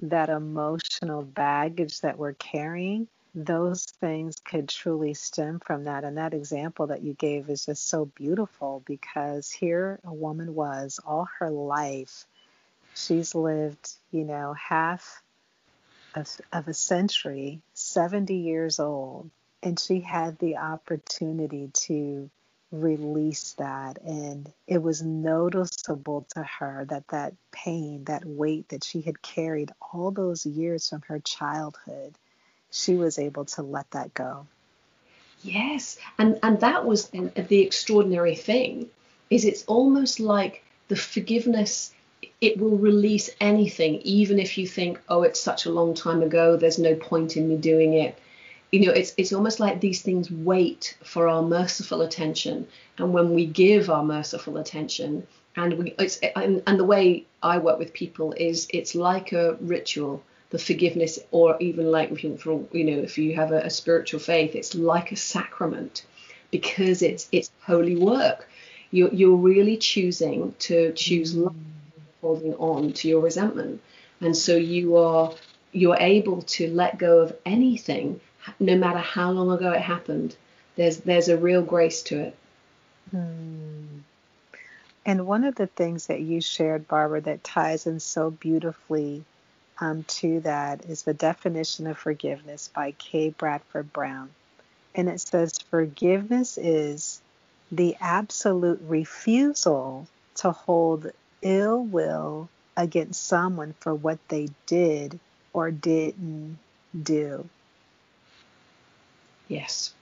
that 0.01 0.31
emotional 0.31 1.23
baggage 1.23 2.01
that 2.01 2.19
we're 2.19 2.33
carrying, 2.33 3.07
those 3.35 3.85
things 3.85 4.37
could 4.45 4.69
truly 4.69 5.15
stem 5.15 5.59
from 5.61 5.85
that. 5.85 6.05
And 6.05 6.19
that 6.19 6.35
example 6.35 6.89
that 6.89 7.03
you 7.03 7.15
gave 7.15 7.49
is 7.49 7.67
just 7.67 7.89
so 7.89 8.05
beautiful 8.05 8.83
because 8.85 9.51
here 9.51 9.99
a 10.05 10.13
woman 10.13 10.55
was 10.55 11.01
all 11.05 11.29
her 11.39 11.51
life. 11.51 12.27
She's 12.95 13.35
lived, 13.35 13.91
you 14.11 14.25
know, 14.25 14.53
half 14.53 15.23
of, 16.15 16.29
of 16.53 16.69
a 16.69 16.75
century, 16.75 17.63
70 17.73 18.35
years 18.35 18.79
old, 18.79 19.31
and 19.63 19.81
she 19.81 20.01
had 20.01 20.39
the 20.39 20.59
opportunity 20.59 21.71
to 21.73 22.29
release 22.71 23.53
that 23.59 23.99
and 24.01 24.51
it 24.67 24.83
was 24.83 25.03
noticeable 25.03 26.27
to 26.35 26.43
her 26.43 26.87
that 26.89 27.07
that 27.09 27.35
pain 27.51 28.03
that 28.05 28.25
weight 28.25 28.67
that 28.71 28.83
she 28.83 29.03
had 29.03 29.21
carried 29.21 29.71
all 29.93 30.11
those 30.11 30.47
years 30.47 30.89
from 30.89 31.03
her 31.03 31.21
childhood 31.21 32.17
she 32.73 32.95
was 32.95 33.19
able 33.19 33.45
to 33.45 33.63
let 33.63 33.89
that 33.93 34.13
go. 34.15 34.47
Yes. 35.43 35.99
And 36.19 36.39
and 36.43 36.61
that 36.61 36.85
was 36.85 37.09
the 37.09 37.61
extraordinary 37.61 38.35
thing 38.35 38.89
is 39.31 39.45
it's 39.45 39.65
almost 39.67 40.19
like 40.21 40.65
the 40.89 40.97
forgiveness 40.97 41.93
it 42.41 42.59
will 42.59 42.77
release 42.77 43.31
anything 43.41 43.97
even 44.03 44.39
if 44.39 44.59
you 44.59 44.67
think 44.67 45.01
oh 45.09 45.23
it's 45.23 45.41
such 45.41 45.67
a 45.67 45.71
long 45.71 45.95
time 45.95 46.23
ago 46.23 46.57
there's 46.57 46.79
no 46.79 46.95
point 46.95 47.37
in 47.37 47.49
me 47.49 47.57
doing 47.57 47.95
it. 47.95 48.19
You 48.71 48.87
know, 48.87 48.93
it's 48.93 49.13
it's 49.19 49.35
almost 49.35 49.61
like 49.61 49.81
these 49.81 50.01
things 50.01 50.31
wait 50.31 50.97
for 51.05 51.29
our 51.29 51.43
merciful 51.43 52.01
attention, 52.01 52.67
and 52.97 53.13
when 53.13 53.35
we 53.35 53.45
give 53.45 53.91
our 53.91 54.03
merciful 54.03 54.57
attention, 54.57 55.27
and 55.57 55.75
we 55.75 55.95
it's 55.99 56.19
and, 56.35 56.63
and 56.67 56.81
the 56.81 56.85
way 56.85 57.27
I 57.43 57.59
work 57.59 57.79
with 57.79 57.93
people 57.93 58.33
is 58.33 58.67
it's 58.71 58.95
like 58.95 59.33
a 59.33 59.59
ritual, 59.61 60.23
the 60.53 60.59
forgiveness, 60.59 61.19
or 61.31 61.57
even 61.61 61.91
like 61.91 62.11
if 62.11 62.23
you, 62.23 62.37
for, 62.37 62.63
you 62.73 62.85
know, 62.85 62.99
if 63.03 63.17
you 63.17 63.35
have 63.35 63.53
a, 63.53 63.61
a 63.61 63.71
spiritual 63.71 64.21
faith, 64.21 64.55
it's 64.55 64.75
like 64.75 65.11
a 65.11 65.17
sacrament, 65.17 66.05
because 66.51 67.01
it's 67.01 67.27
it's 67.33 67.51
holy 67.63 67.97
work. 67.97 68.49
You're 68.91 69.13
you're 69.13 69.37
really 69.37 69.79
choosing 69.79 70.55
to 70.61 70.93
choose 70.93 71.35
love, 71.35 71.57
holding 72.21 72.55
on 72.57 72.93
to 72.93 73.09
your 73.09 73.23
resentment, 73.23 73.81
and 74.21 74.37
so 74.37 74.55
you 74.55 74.99
are 74.99 75.33
you're 75.73 75.97
able 75.99 76.43
to 76.43 76.69
let 76.69 76.99
go 76.99 77.21
of 77.21 77.35
anything 77.47 78.21
no 78.61 78.77
matter 78.77 78.99
how 78.99 79.31
long 79.31 79.51
ago 79.51 79.73
it 79.73 79.81
happened. 79.81 80.37
There's 80.77 80.99
there's 80.99 81.29
a 81.29 81.39
real 81.39 81.63
grace 81.63 82.03
to 82.03 82.21
it. 82.21 82.37
Hmm. 83.11 84.03
And 85.07 85.27
one 85.27 85.45
of 85.45 85.55
the 85.55 85.67
things 85.67 86.07
that 86.09 86.21
you 86.21 86.43
shared, 86.43 86.87
Barbara, 86.87 87.23
that 87.23 87.43
ties 87.43 87.87
in 87.87 87.99
so 87.99 88.31
beautifully 88.31 89.25
um, 89.83 90.05
to 90.05 90.39
that 90.41 90.85
is 90.85 91.03
the 91.03 91.13
definition 91.13 91.89
of 91.89 91.99
forgiveness 91.99 92.71
by 92.73 92.93
K. 92.93 93.31
Bradford 93.31 93.93
Brown. 93.93 94.31
And 94.95 95.09
it 95.09 95.21
says, 95.21 95.59
Forgiveness 95.71 96.57
is 96.57 97.21
the 97.73 97.97
absolute 98.01 98.81
refusal 98.87 100.07
to 100.37 100.53
hold 100.53 101.11
ill 101.43 101.83
will 101.83 102.49
against 102.77 103.27
someone 103.27 103.75
for 103.81 103.93
what 103.93 104.21
they 104.29 104.51
did 104.67 105.19
or 105.53 105.73
didn't 105.73 106.59
do. 107.03 107.49
Yes. 109.49 109.93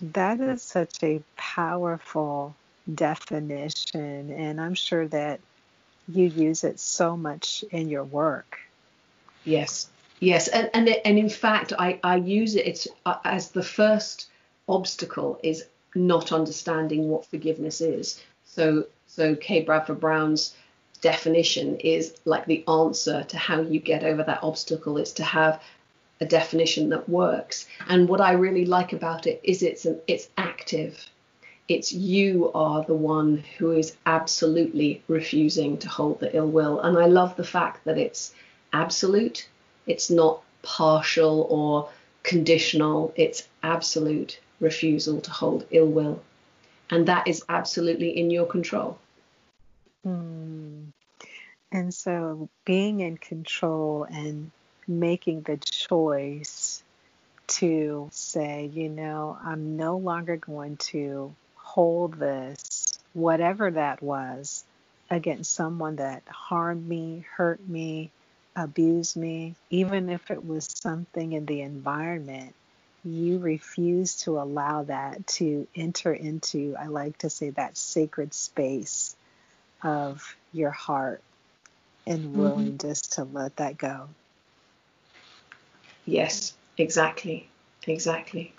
That 0.00 0.40
is 0.40 0.62
such 0.62 1.02
a 1.02 1.22
powerful 1.36 2.54
definition, 2.92 4.30
and 4.32 4.58
I'm 4.58 4.74
sure 4.74 5.06
that 5.08 5.40
you 6.08 6.24
use 6.24 6.64
it 6.64 6.80
so 6.80 7.18
much 7.18 7.62
in 7.70 7.90
your 7.90 8.04
work. 8.04 8.58
Yes, 9.44 9.88
yes, 10.20 10.48
and 10.48 10.70
and, 10.74 10.88
and 10.88 11.18
in 11.18 11.28
fact, 11.28 11.72
I, 11.78 11.98
I 12.02 12.16
use 12.16 12.54
it 12.56 12.86
uh, 13.06 13.16
as 13.24 13.50
the 13.50 13.62
first 13.62 14.28
obstacle 14.68 15.40
is 15.42 15.64
not 15.94 16.32
understanding 16.32 17.08
what 17.08 17.26
forgiveness 17.26 17.80
is. 17.80 18.22
So 18.44 18.86
so 19.06 19.34
K. 19.34 19.62
Bradford 19.62 20.00
Brown's 20.00 20.54
definition 21.00 21.76
is 21.76 22.14
like 22.24 22.46
the 22.46 22.64
answer 22.68 23.24
to 23.24 23.38
how 23.38 23.60
you 23.62 23.80
get 23.80 24.04
over 24.04 24.22
that 24.22 24.44
obstacle 24.44 24.98
is 24.98 25.12
to 25.14 25.24
have 25.24 25.62
a 26.20 26.26
definition 26.26 26.90
that 26.90 27.08
works. 27.08 27.66
And 27.88 28.08
what 28.08 28.20
I 28.20 28.32
really 28.32 28.66
like 28.66 28.92
about 28.92 29.26
it 29.26 29.40
is 29.42 29.62
it's 29.62 29.86
an, 29.86 30.00
it's 30.06 30.28
active. 30.36 31.08
It's 31.68 31.92
you 31.92 32.50
are 32.52 32.84
the 32.84 32.94
one 32.94 33.42
who 33.56 33.70
is 33.70 33.96
absolutely 34.04 35.02
refusing 35.08 35.78
to 35.78 35.88
hold 35.88 36.20
the 36.20 36.34
ill 36.36 36.48
will. 36.48 36.80
And 36.80 36.98
I 36.98 37.06
love 37.06 37.36
the 37.36 37.44
fact 37.44 37.84
that 37.84 37.96
it's 37.96 38.34
absolute. 38.72 39.48
It's 39.86 40.10
not 40.10 40.42
partial 40.62 41.46
or 41.50 41.88
conditional. 42.22 43.12
It's 43.16 43.48
absolute 43.62 44.40
refusal 44.60 45.20
to 45.22 45.30
hold 45.30 45.66
ill 45.70 45.86
will. 45.86 46.22
And 46.90 47.06
that 47.06 47.28
is 47.28 47.44
absolutely 47.48 48.18
in 48.18 48.30
your 48.30 48.46
control. 48.46 48.98
Hmm. 50.04 50.84
And 51.72 51.94
so 51.94 52.48
being 52.64 53.00
in 53.00 53.16
control 53.16 54.04
and 54.04 54.50
making 54.88 55.42
the 55.42 55.56
choice 55.56 56.82
to 57.46 58.08
say, 58.12 58.70
you 58.72 58.88
know, 58.88 59.38
I'm 59.42 59.76
no 59.76 59.96
longer 59.96 60.36
going 60.36 60.76
to 60.78 61.34
hold 61.56 62.14
this, 62.14 62.98
whatever 63.12 63.70
that 63.70 64.02
was, 64.02 64.64
against 65.10 65.52
someone 65.52 65.96
that 65.96 66.22
harmed 66.28 66.88
me, 66.88 67.24
hurt 67.36 67.66
me, 67.68 68.10
abused 68.56 69.16
me, 69.16 69.54
even 69.70 70.10
if 70.10 70.30
it 70.30 70.44
was 70.44 70.64
something 70.64 71.32
in 71.32 71.46
the 71.46 71.62
environment, 71.62 72.54
you 73.04 73.38
refuse 73.38 74.16
to 74.22 74.38
allow 74.38 74.82
that 74.82 75.26
to 75.26 75.66
enter 75.74 76.12
into, 76.12 76.76
I 76.78 76.86
like 76.86 77.18
to 77.18 77.30
say, 77.30 77.50
that 77.50 77.76
sacred 77.76 78.34
space 78.34 79.16
of 79.82 80.36
your 80.52 80.70
heart 80.70 81.22
and 82.06 82.36
willing 82.36 82.72
mm-hmm. 82.72 82.88
just 82.88 83.14
to 83.14 83.24
let 83.24 83.56
that 83.56 83.78
go. 83.78 84.08
Yes, 86.04 86.54
exactly. 86.76 87.48
Exactly. 87.86 88.52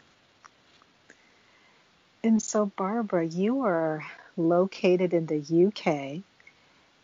And 2.24 2.42
so, 2.42 2.66
Barbara, 2.66 3.26
you 3.26 3.62
are 3.66 4.06
located 4.38 5.14
in 5.14 5.26
the 5.26 5.68
UK, 5.68 6.24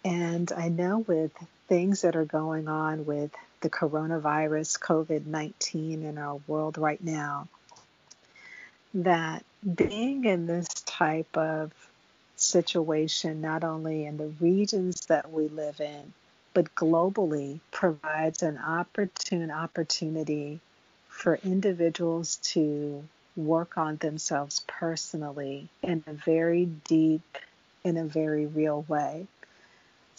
and 0.06 0.52
I 0.52 0.70
know 0.70 1.00
with 1.00 1.32
things 1.68 2.02
that 2.02 2.16
are 2.16 2.26
going 2.26 2.68
on 2.68 3.06
with 3.06 3.32
the 3.62 3.70
coronavirus, 3.70 4.80
COVID 4.80 5.26
19 5.26 6.04
in 6.04 6.18
our 6.18 6.40
world 6.48 6.78
right 6.78 7.04
now, 7.04 7.48
that 8.94 9.44
being 9.76 10.26
in 10.26 10.48
this 10.48 10.68
type 10.86 11.36
of 11.38 11.72
situation, 12.36 13.42
not 13.42 13.64
only 13.64 14.06
in 14.06 14.18
the 14.18 14.32
regions 14.40 15.08
that 15.08 15.32
we 15.32 15.48
live 15.48 15.80
in, 15.80 16.14
but 16.54 16.74
globally, 16.76 17.60
provides 17.72 18.44
an 18.44 18.58
opportune 18.58 19.52
opportunity 19.52 20.60
for 21.10 21.36
individuals 21.44 22.38
to 22.38 23.04
work 23.36 23.78
on 23.78 23.98
themselves 23.98 24.64
personally 24.68 25.68
in 25.84 26.04
a 26.08 26.14
very 26.14 26.66
deep, 26.66 27.38
in 27.84 27.98
a 27.98 28.06
very 28.06 28.46
real 28.46 28.86
way. 28.88 29.28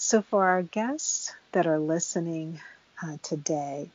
So, 0.00 0.22
for 0.22 0.44
our 0.44 0.62
guests 0.62 1.34
that 1.50 1.66
are 1.66 1.80
listening 1.80 2.60
uh, 3.02 3.16
today 3.20 3.90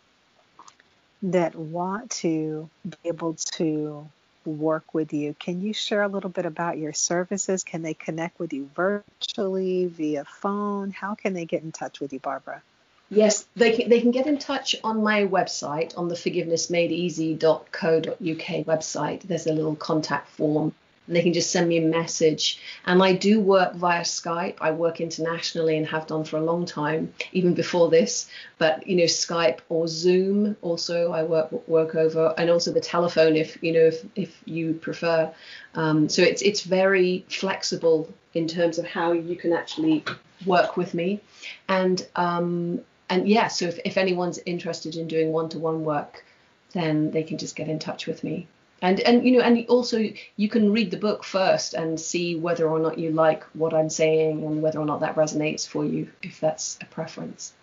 that 1.21 1.55
want 1.55 2.11
to 2.11 2.69
be 2.85 2.97
able 3.05 3.35
to 3.55 4.05
work 4.43 4.93
with 4.93 5.13
you, 5.13 5.33
can 5.39 5.61
you 5.61 5.71
share 5.71 6.03
a 6.03 6.09
little 6.09 6.29
bit 6.29 6.45
about 6.45 6.77
your 6.77 6.91
services? 6.91 7.63
Can 7.63 7.83
they 7.83 7.93
connect 7.93 8.37
with 8.37 8.51
you 8.51 8.69
virtually, 8.75 9.85
via 9.85 10.25
phone? 10.25 10.91
How 10.91 11.15
can 11.15 11.33
they 11.33 11.45
get 11.45 11.63
in 11.63 11.71
touch 11.71 12.01
with 12.01 12.11
you, 12.11 12.19
Barbara? 12.19 12.61
Yes, 13.09 13.45
they 13.55 13.71
can, 13.71 13.89
they 13.89 14.01
can 14.01 14.11
get 14.11 14.27
in 14.27 14.39
touch 14.39 14.75
on 14.83 15.03
my 15.03 15.25
website, 15.25 15.97
on 15.97 16.09
the 16.09 16.15
forgivenessmadeeasy.co.uk 16.15 18.17
website. 18.19 19.21
There's 19.21 19.47
a 19.47 19.53
little 19.53 19.77
contact 19.77 20.27
form 20.31 20.75
and 21.07 21.15
they 21.15 21.21
can 21.21 21.33
just 21.33 21.51
send 21.51 21.67
me 21.67 21.77
a 21.77 21.81
message. 21.81 22.59
And 22.85 23.01
I 23.03 23.13
do 23.13 23.39
work 23.39 23.73
via 23.75 24.01
Skype. 24.01 24.55
I 24.61 24.71
work 24.71 25.01
internationally 25.01 25.77
and 25.77 25.85
have 25.87 26.07
done 26.07 26.23
for 26.23 26.37
a 26.37 26.43
long 26.43 26.65
time, 26.65 27.13
even 27.33 27.53
before 27.53 27.89
this. 27.89 28.29
But 28.57 28.87
you 28.87 28.95
know, 28.95 29.03
Skype 29.03 29.59
or 29.69 29.87
Zoom 29.87 30.55
also 30.61 31.11
I 31.11 31.23
work 31.23 31.67
work 31.67 31.95
over, 31.95 32.33
and 32.37 32.49
also 32.49 32.71
the 32.71 32.81
telephone 32.81 33.35
if 33.35 33.61
you 33.61 33.73
know 33.73 33.87
if 33.87 34.05
if 34.15 34.41
you 34.45 34.73
prefer. 34.73 35.31
Um, 35.75 36.07
so 36.09 36.21
it's 36.21 36.41
it's 36.41 36.61
very 36.61 37.25
flexible 37.27 38.13
in 38.33 38.47
terms 38.47 38.77
of 38.77 38.85
how 38.85 39.11
you 39.11 39.35
can 39.35 39.53
actually 39.53 40.03
work 40.45 40.77
with 40.77 40.93
me, 40.93 41.19
and 41.67 42.07
um, 42.15 42.81
and 43.09 43.27
yeah. 43.27 43.49
So 43.49 43.65
if 43.65 43.79
if 43.83 43.97
anyone's 43.97 44.39
interested 44.45 44.95
in 44.95 45.07
doing 45.07 45.33
one 45.33 45.49
to 45.49 45.59
one 45.59 45.83
work, 45.83 46.23
then 46.71 47.11
they 47.11 47.23
can 47.23 47.37
just 47.37 47.55
get 47.55 47.67
in 47.67 47.79
touch 47.79 48.07
with 48.07 48.23
me 48.23 48.47
and 48.83 48.99
and 48.99 49.25
you 49.25 49.37
know 49.37 49.43
and 49.43 49.65
also 49.67 49.97
you 50.35 50.49
can 50.49 50.71
read 50.71 50.91
the 50.91 50.97
book 50.97 51.23
first 51.23 51.73
and 51.73 51.99
see 51.99 52.35
whether 52.35 52.67
or 52.67 52.79
not 52.79 52.99
you 52.99 53.09
like 53.09 53.43
what 53.53 53.73
i'm 53.73 53.89
saying 53.89 54.43
and 54.43 54.61
whether 54.61 54.77
or 54.77 54.85
not 54.85 54.99
that 54.99 55.15
resonates 55.15 55.67
for 55.67 55.83
you 55.83 56.07
if 56.21 56.39
that's 56.39 56.77
a 56.81 56.85
preference. 56.85 57.53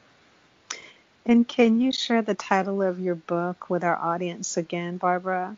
And 1.27 1.47
can 1.47 1.81
you 1.81 1.93
share 1.93 2.23
the 2.23 2.35
title 2.35 2.83
of 2.83 2.99
your 2.99 3.15
book 3.15 3.69
with 3.69 3.85
our 3.85 3.97
audience 3.97 4.57
again 4.57 4.97
barbara? 4.97 5.57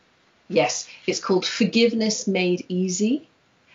Yes. 0.49 0.89
It's 1.07 1.21
called 1.21 1.47
forgiveness 1.47 2.27
made 2.27 2.67
easy. 2.69 3.29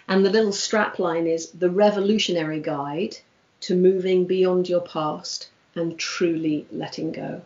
And 0.10 0.26
the 0.26 0.30
little 0.30 0.52
strap 0.52 1.00
line 1.00 1.28
is 1.28 1.50
the 1.52 1.69
revolutionary 1.69 2.60
guide 2.60 3.17
to 3.62 3.76
moving 3.76 4.26
beyond 4.26 4.67
your 4.69 4.82
past 4.82 5.50
and 5.76 5.97
truly 5.97 6.67
letting 6.71 7.13
go. 7.13 7.41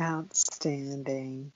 Outstanding 0.00 1.52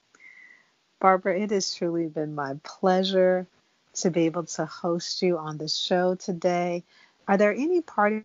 Barbara, 1.00 1.38
it 1.38 1.50
has 1.50 1.74
truly 1.74 2.08
been 2.08 2.34
my 2.34 2.54
pleasure 2.64 3.46
to 3.94 4.10
be 4.10 4.26
able 4.26 4.44
to 4.44 4.66
host 4.66 5.22
you 5.22 5.38
on 5.38 5.56
the 5.56 5.68
show 5.68 6.16
today. 6.16 6.84
Are 7.28 7.36
there 7.36 7.52
any 7.52 7.80
parting 7.80 8.24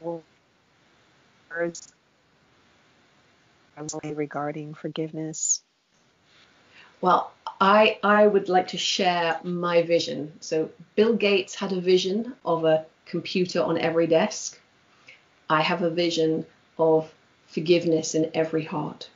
words 0.00 1.92
regarding 4.02 4.74
forgiveness? 4.74 5.62
Well, 7.00 7.32
I 7.60 7.98
I 8.02 8.26
would 8.26 8.48
like 8.48 8.68
to 8.68 8.78
share 8.78 9.38
my 9.44 9.82
vision. 9.82 10.32
So 10.40 10.70
Bill 10.96 11.14
Gates 11.14 11.54
had 11.54 11.72
a 11.72 11.80
vision 11.80 12.34
of 12.44 12.64
a 12.64 12.86
computer 13.06 13.62
on 13.62 13.78
every 13.78 14.06
desk. 14.06 14.60
I 15.48 15.62
have 15.62 15.82
a 15.82 15.90
vision 15.90 16.46
of 16.78 17.12
forgiveness 17.46 18.14
in 18.14 18.30
every 18.34 18.64
heart 18.64 19.08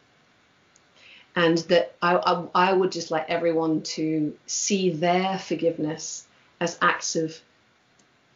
and 1.38 1.58
that 1.68 1.94
I, 2.02 2.16
I, 2.16 2.70
I 2.70 2.72
would 2.72 2.90
just 2.90 3.12
like 3.12 3.26
everyone 3.30 3.82
to 3.94 4.36
see 4.46 4.90
their 4.90 5.38
forgiveness 5.38 6.26
as 6.60 6.76
acts 6.82 7.14
of 7.14 7.40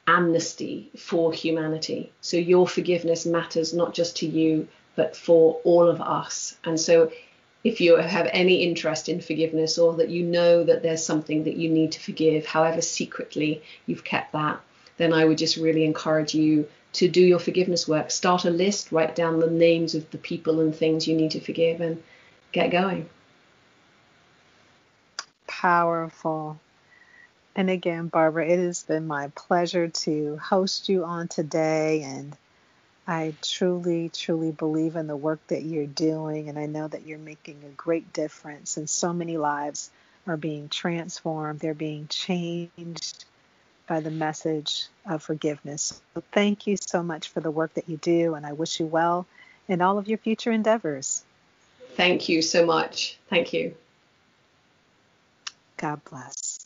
amnesty 0.06 0.88
for 0.96 1.32
humanity. 1.32 2.12
So 2.20 2.36
your 2.36 2.68
forgiveness 2.68 3.26
matters 3.26 3.74
not 3.74 3.92
just 3.92 4.18
to 4.18 4.26
you, 4.28 4.68
but 4.94 5.16
for 5.16 5.60
all 5.64 5.88
of 5.88 6.00
us. 6.00 6.56
And 6.62 6.78
so 6.78 7.10
if 7.64 7.80
you 7.80 7.96
have 7.96 8.28
any 8.32 8.62
interest 8.62 9.08
in 9.08 9.20
forgiveness 9.20 9.78
or 9.78 9.94
that 9.94 10.08
you 10.08 10.22
know 10.22 10.62
that 10.62 10.84
there's 10.84 11.04
something 11.04 11.42
that 11.42 11.56
you 11.56 11.70
need 11.70 11.90
to 11.92 12.00
forgive, 12.00 12.46
however 12.46 12.80
secretly 12.80 13.62
you've 13.86 14.04
kept 14.04 14.30
that, 14.32 14.60
then 14.96 15.12
I 15.12 15.24
would 15.24 15.38
just 15.38 15.56
really 15.56 15.84
encourage 15.84 16.36
you 16.36 16.68
to 16.92 17.08
do 17.08 17.20
your 17.20 17.40
forgiveness 17.40 17.88
work. 17.88 18.12
Start 18.12 18.44
a 18.44 18.50
list, 18.50 18.92
write 18.92 19.16
down 19.16 19.40
the 19.40 19.50
names 19.50 19.96
of 19.96 20.08
the 20.12 20.18
people 20.18 20.60
and 20.60 20.72
things 20.72 21.08
you 21.08 21.16
need 21.16 21.32
to 21.32 21.40
forgive, 21.40 21.80
and 21.80 22.00
get 22.52 22.70
going. 22.70 23.08
Powerful. 25.46 26.58
And 27.54 27.68
again, 27.68 28.08
Barbara, 28.08 28.46
it 28.46 28.58
has 28.58 28.82
been 28.82 29.06
my 29.06 29.28
pleasure 29.34 29.88
to 29.88 30.36
host 30.38 30.88
you 30.88 31.04
on 31.04 31.28
today. 31.28 32.02
And 32.02 32.36
I 33.06 33.34
truly, 33.42 34.08
truly 34.08 34.52
believe 34.52 34.96
in 34.96 35.06
the 35.06 35.16
work 35.16 35.40
that 35.48 35.62
you're 35.62 35.86
doing. 35.86 36.48
And 36.48 36.58
I 36.58 36.66
know 36.66 36.88
that 36.88 37.06
you're 37.06 37.18
making 37.18 37.62
a 37.64 37.70
great 37.70 38.12
difference. 38.12 38.76
And 38.76 38.88
so 38.88 39.12
many 39.12 39.36
lives 39.36 39.90
are 40.26 40.36
being 40.36 40.68
transformed, 40.68 41.60
they're 41.60 41.74
being 41.74 42.06
changed 42.08 43.24
by 43.88 44.00
the 44.00 44.10
message 44.10 44.86
of 45.04 45.22
forgiveness. 45.22 46.00
So 46.14 46.22
thank 46.32 46.66
you 46.66 46.76
so 46.76 47.02
much 47.02 47.28
for 47.28 47.40
the 47.40 47.50
work 47.50 47.74
that 47.74 47.88
you 47.88 47.96
do. 47.96 48.34
And 48.34 48.46
I 48.46 48.52
wish 48.52 48.80
you 48.80 48.86
well 48.86 49.26
in 49.68 49.82
all 49.82 49.98
of 49.98 50.08
your 50.08 50.18
future 50.18 50.52
endeavors. 50.52 51.24
Thank 51.96 52.28
you 52.28 52.42
so 52.42 52.64
much. 52.64 53.18
Thank 53.28 53.52
you. 53.52 53.74
God 55.76 56.00
bless. 56.08 56.60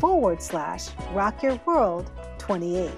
forward 0.00 0.42
slash 0.42 0.88
rock 1.12 1.42
your 1.42 1.60
world 1.66 2.10
28. 2.38 2.90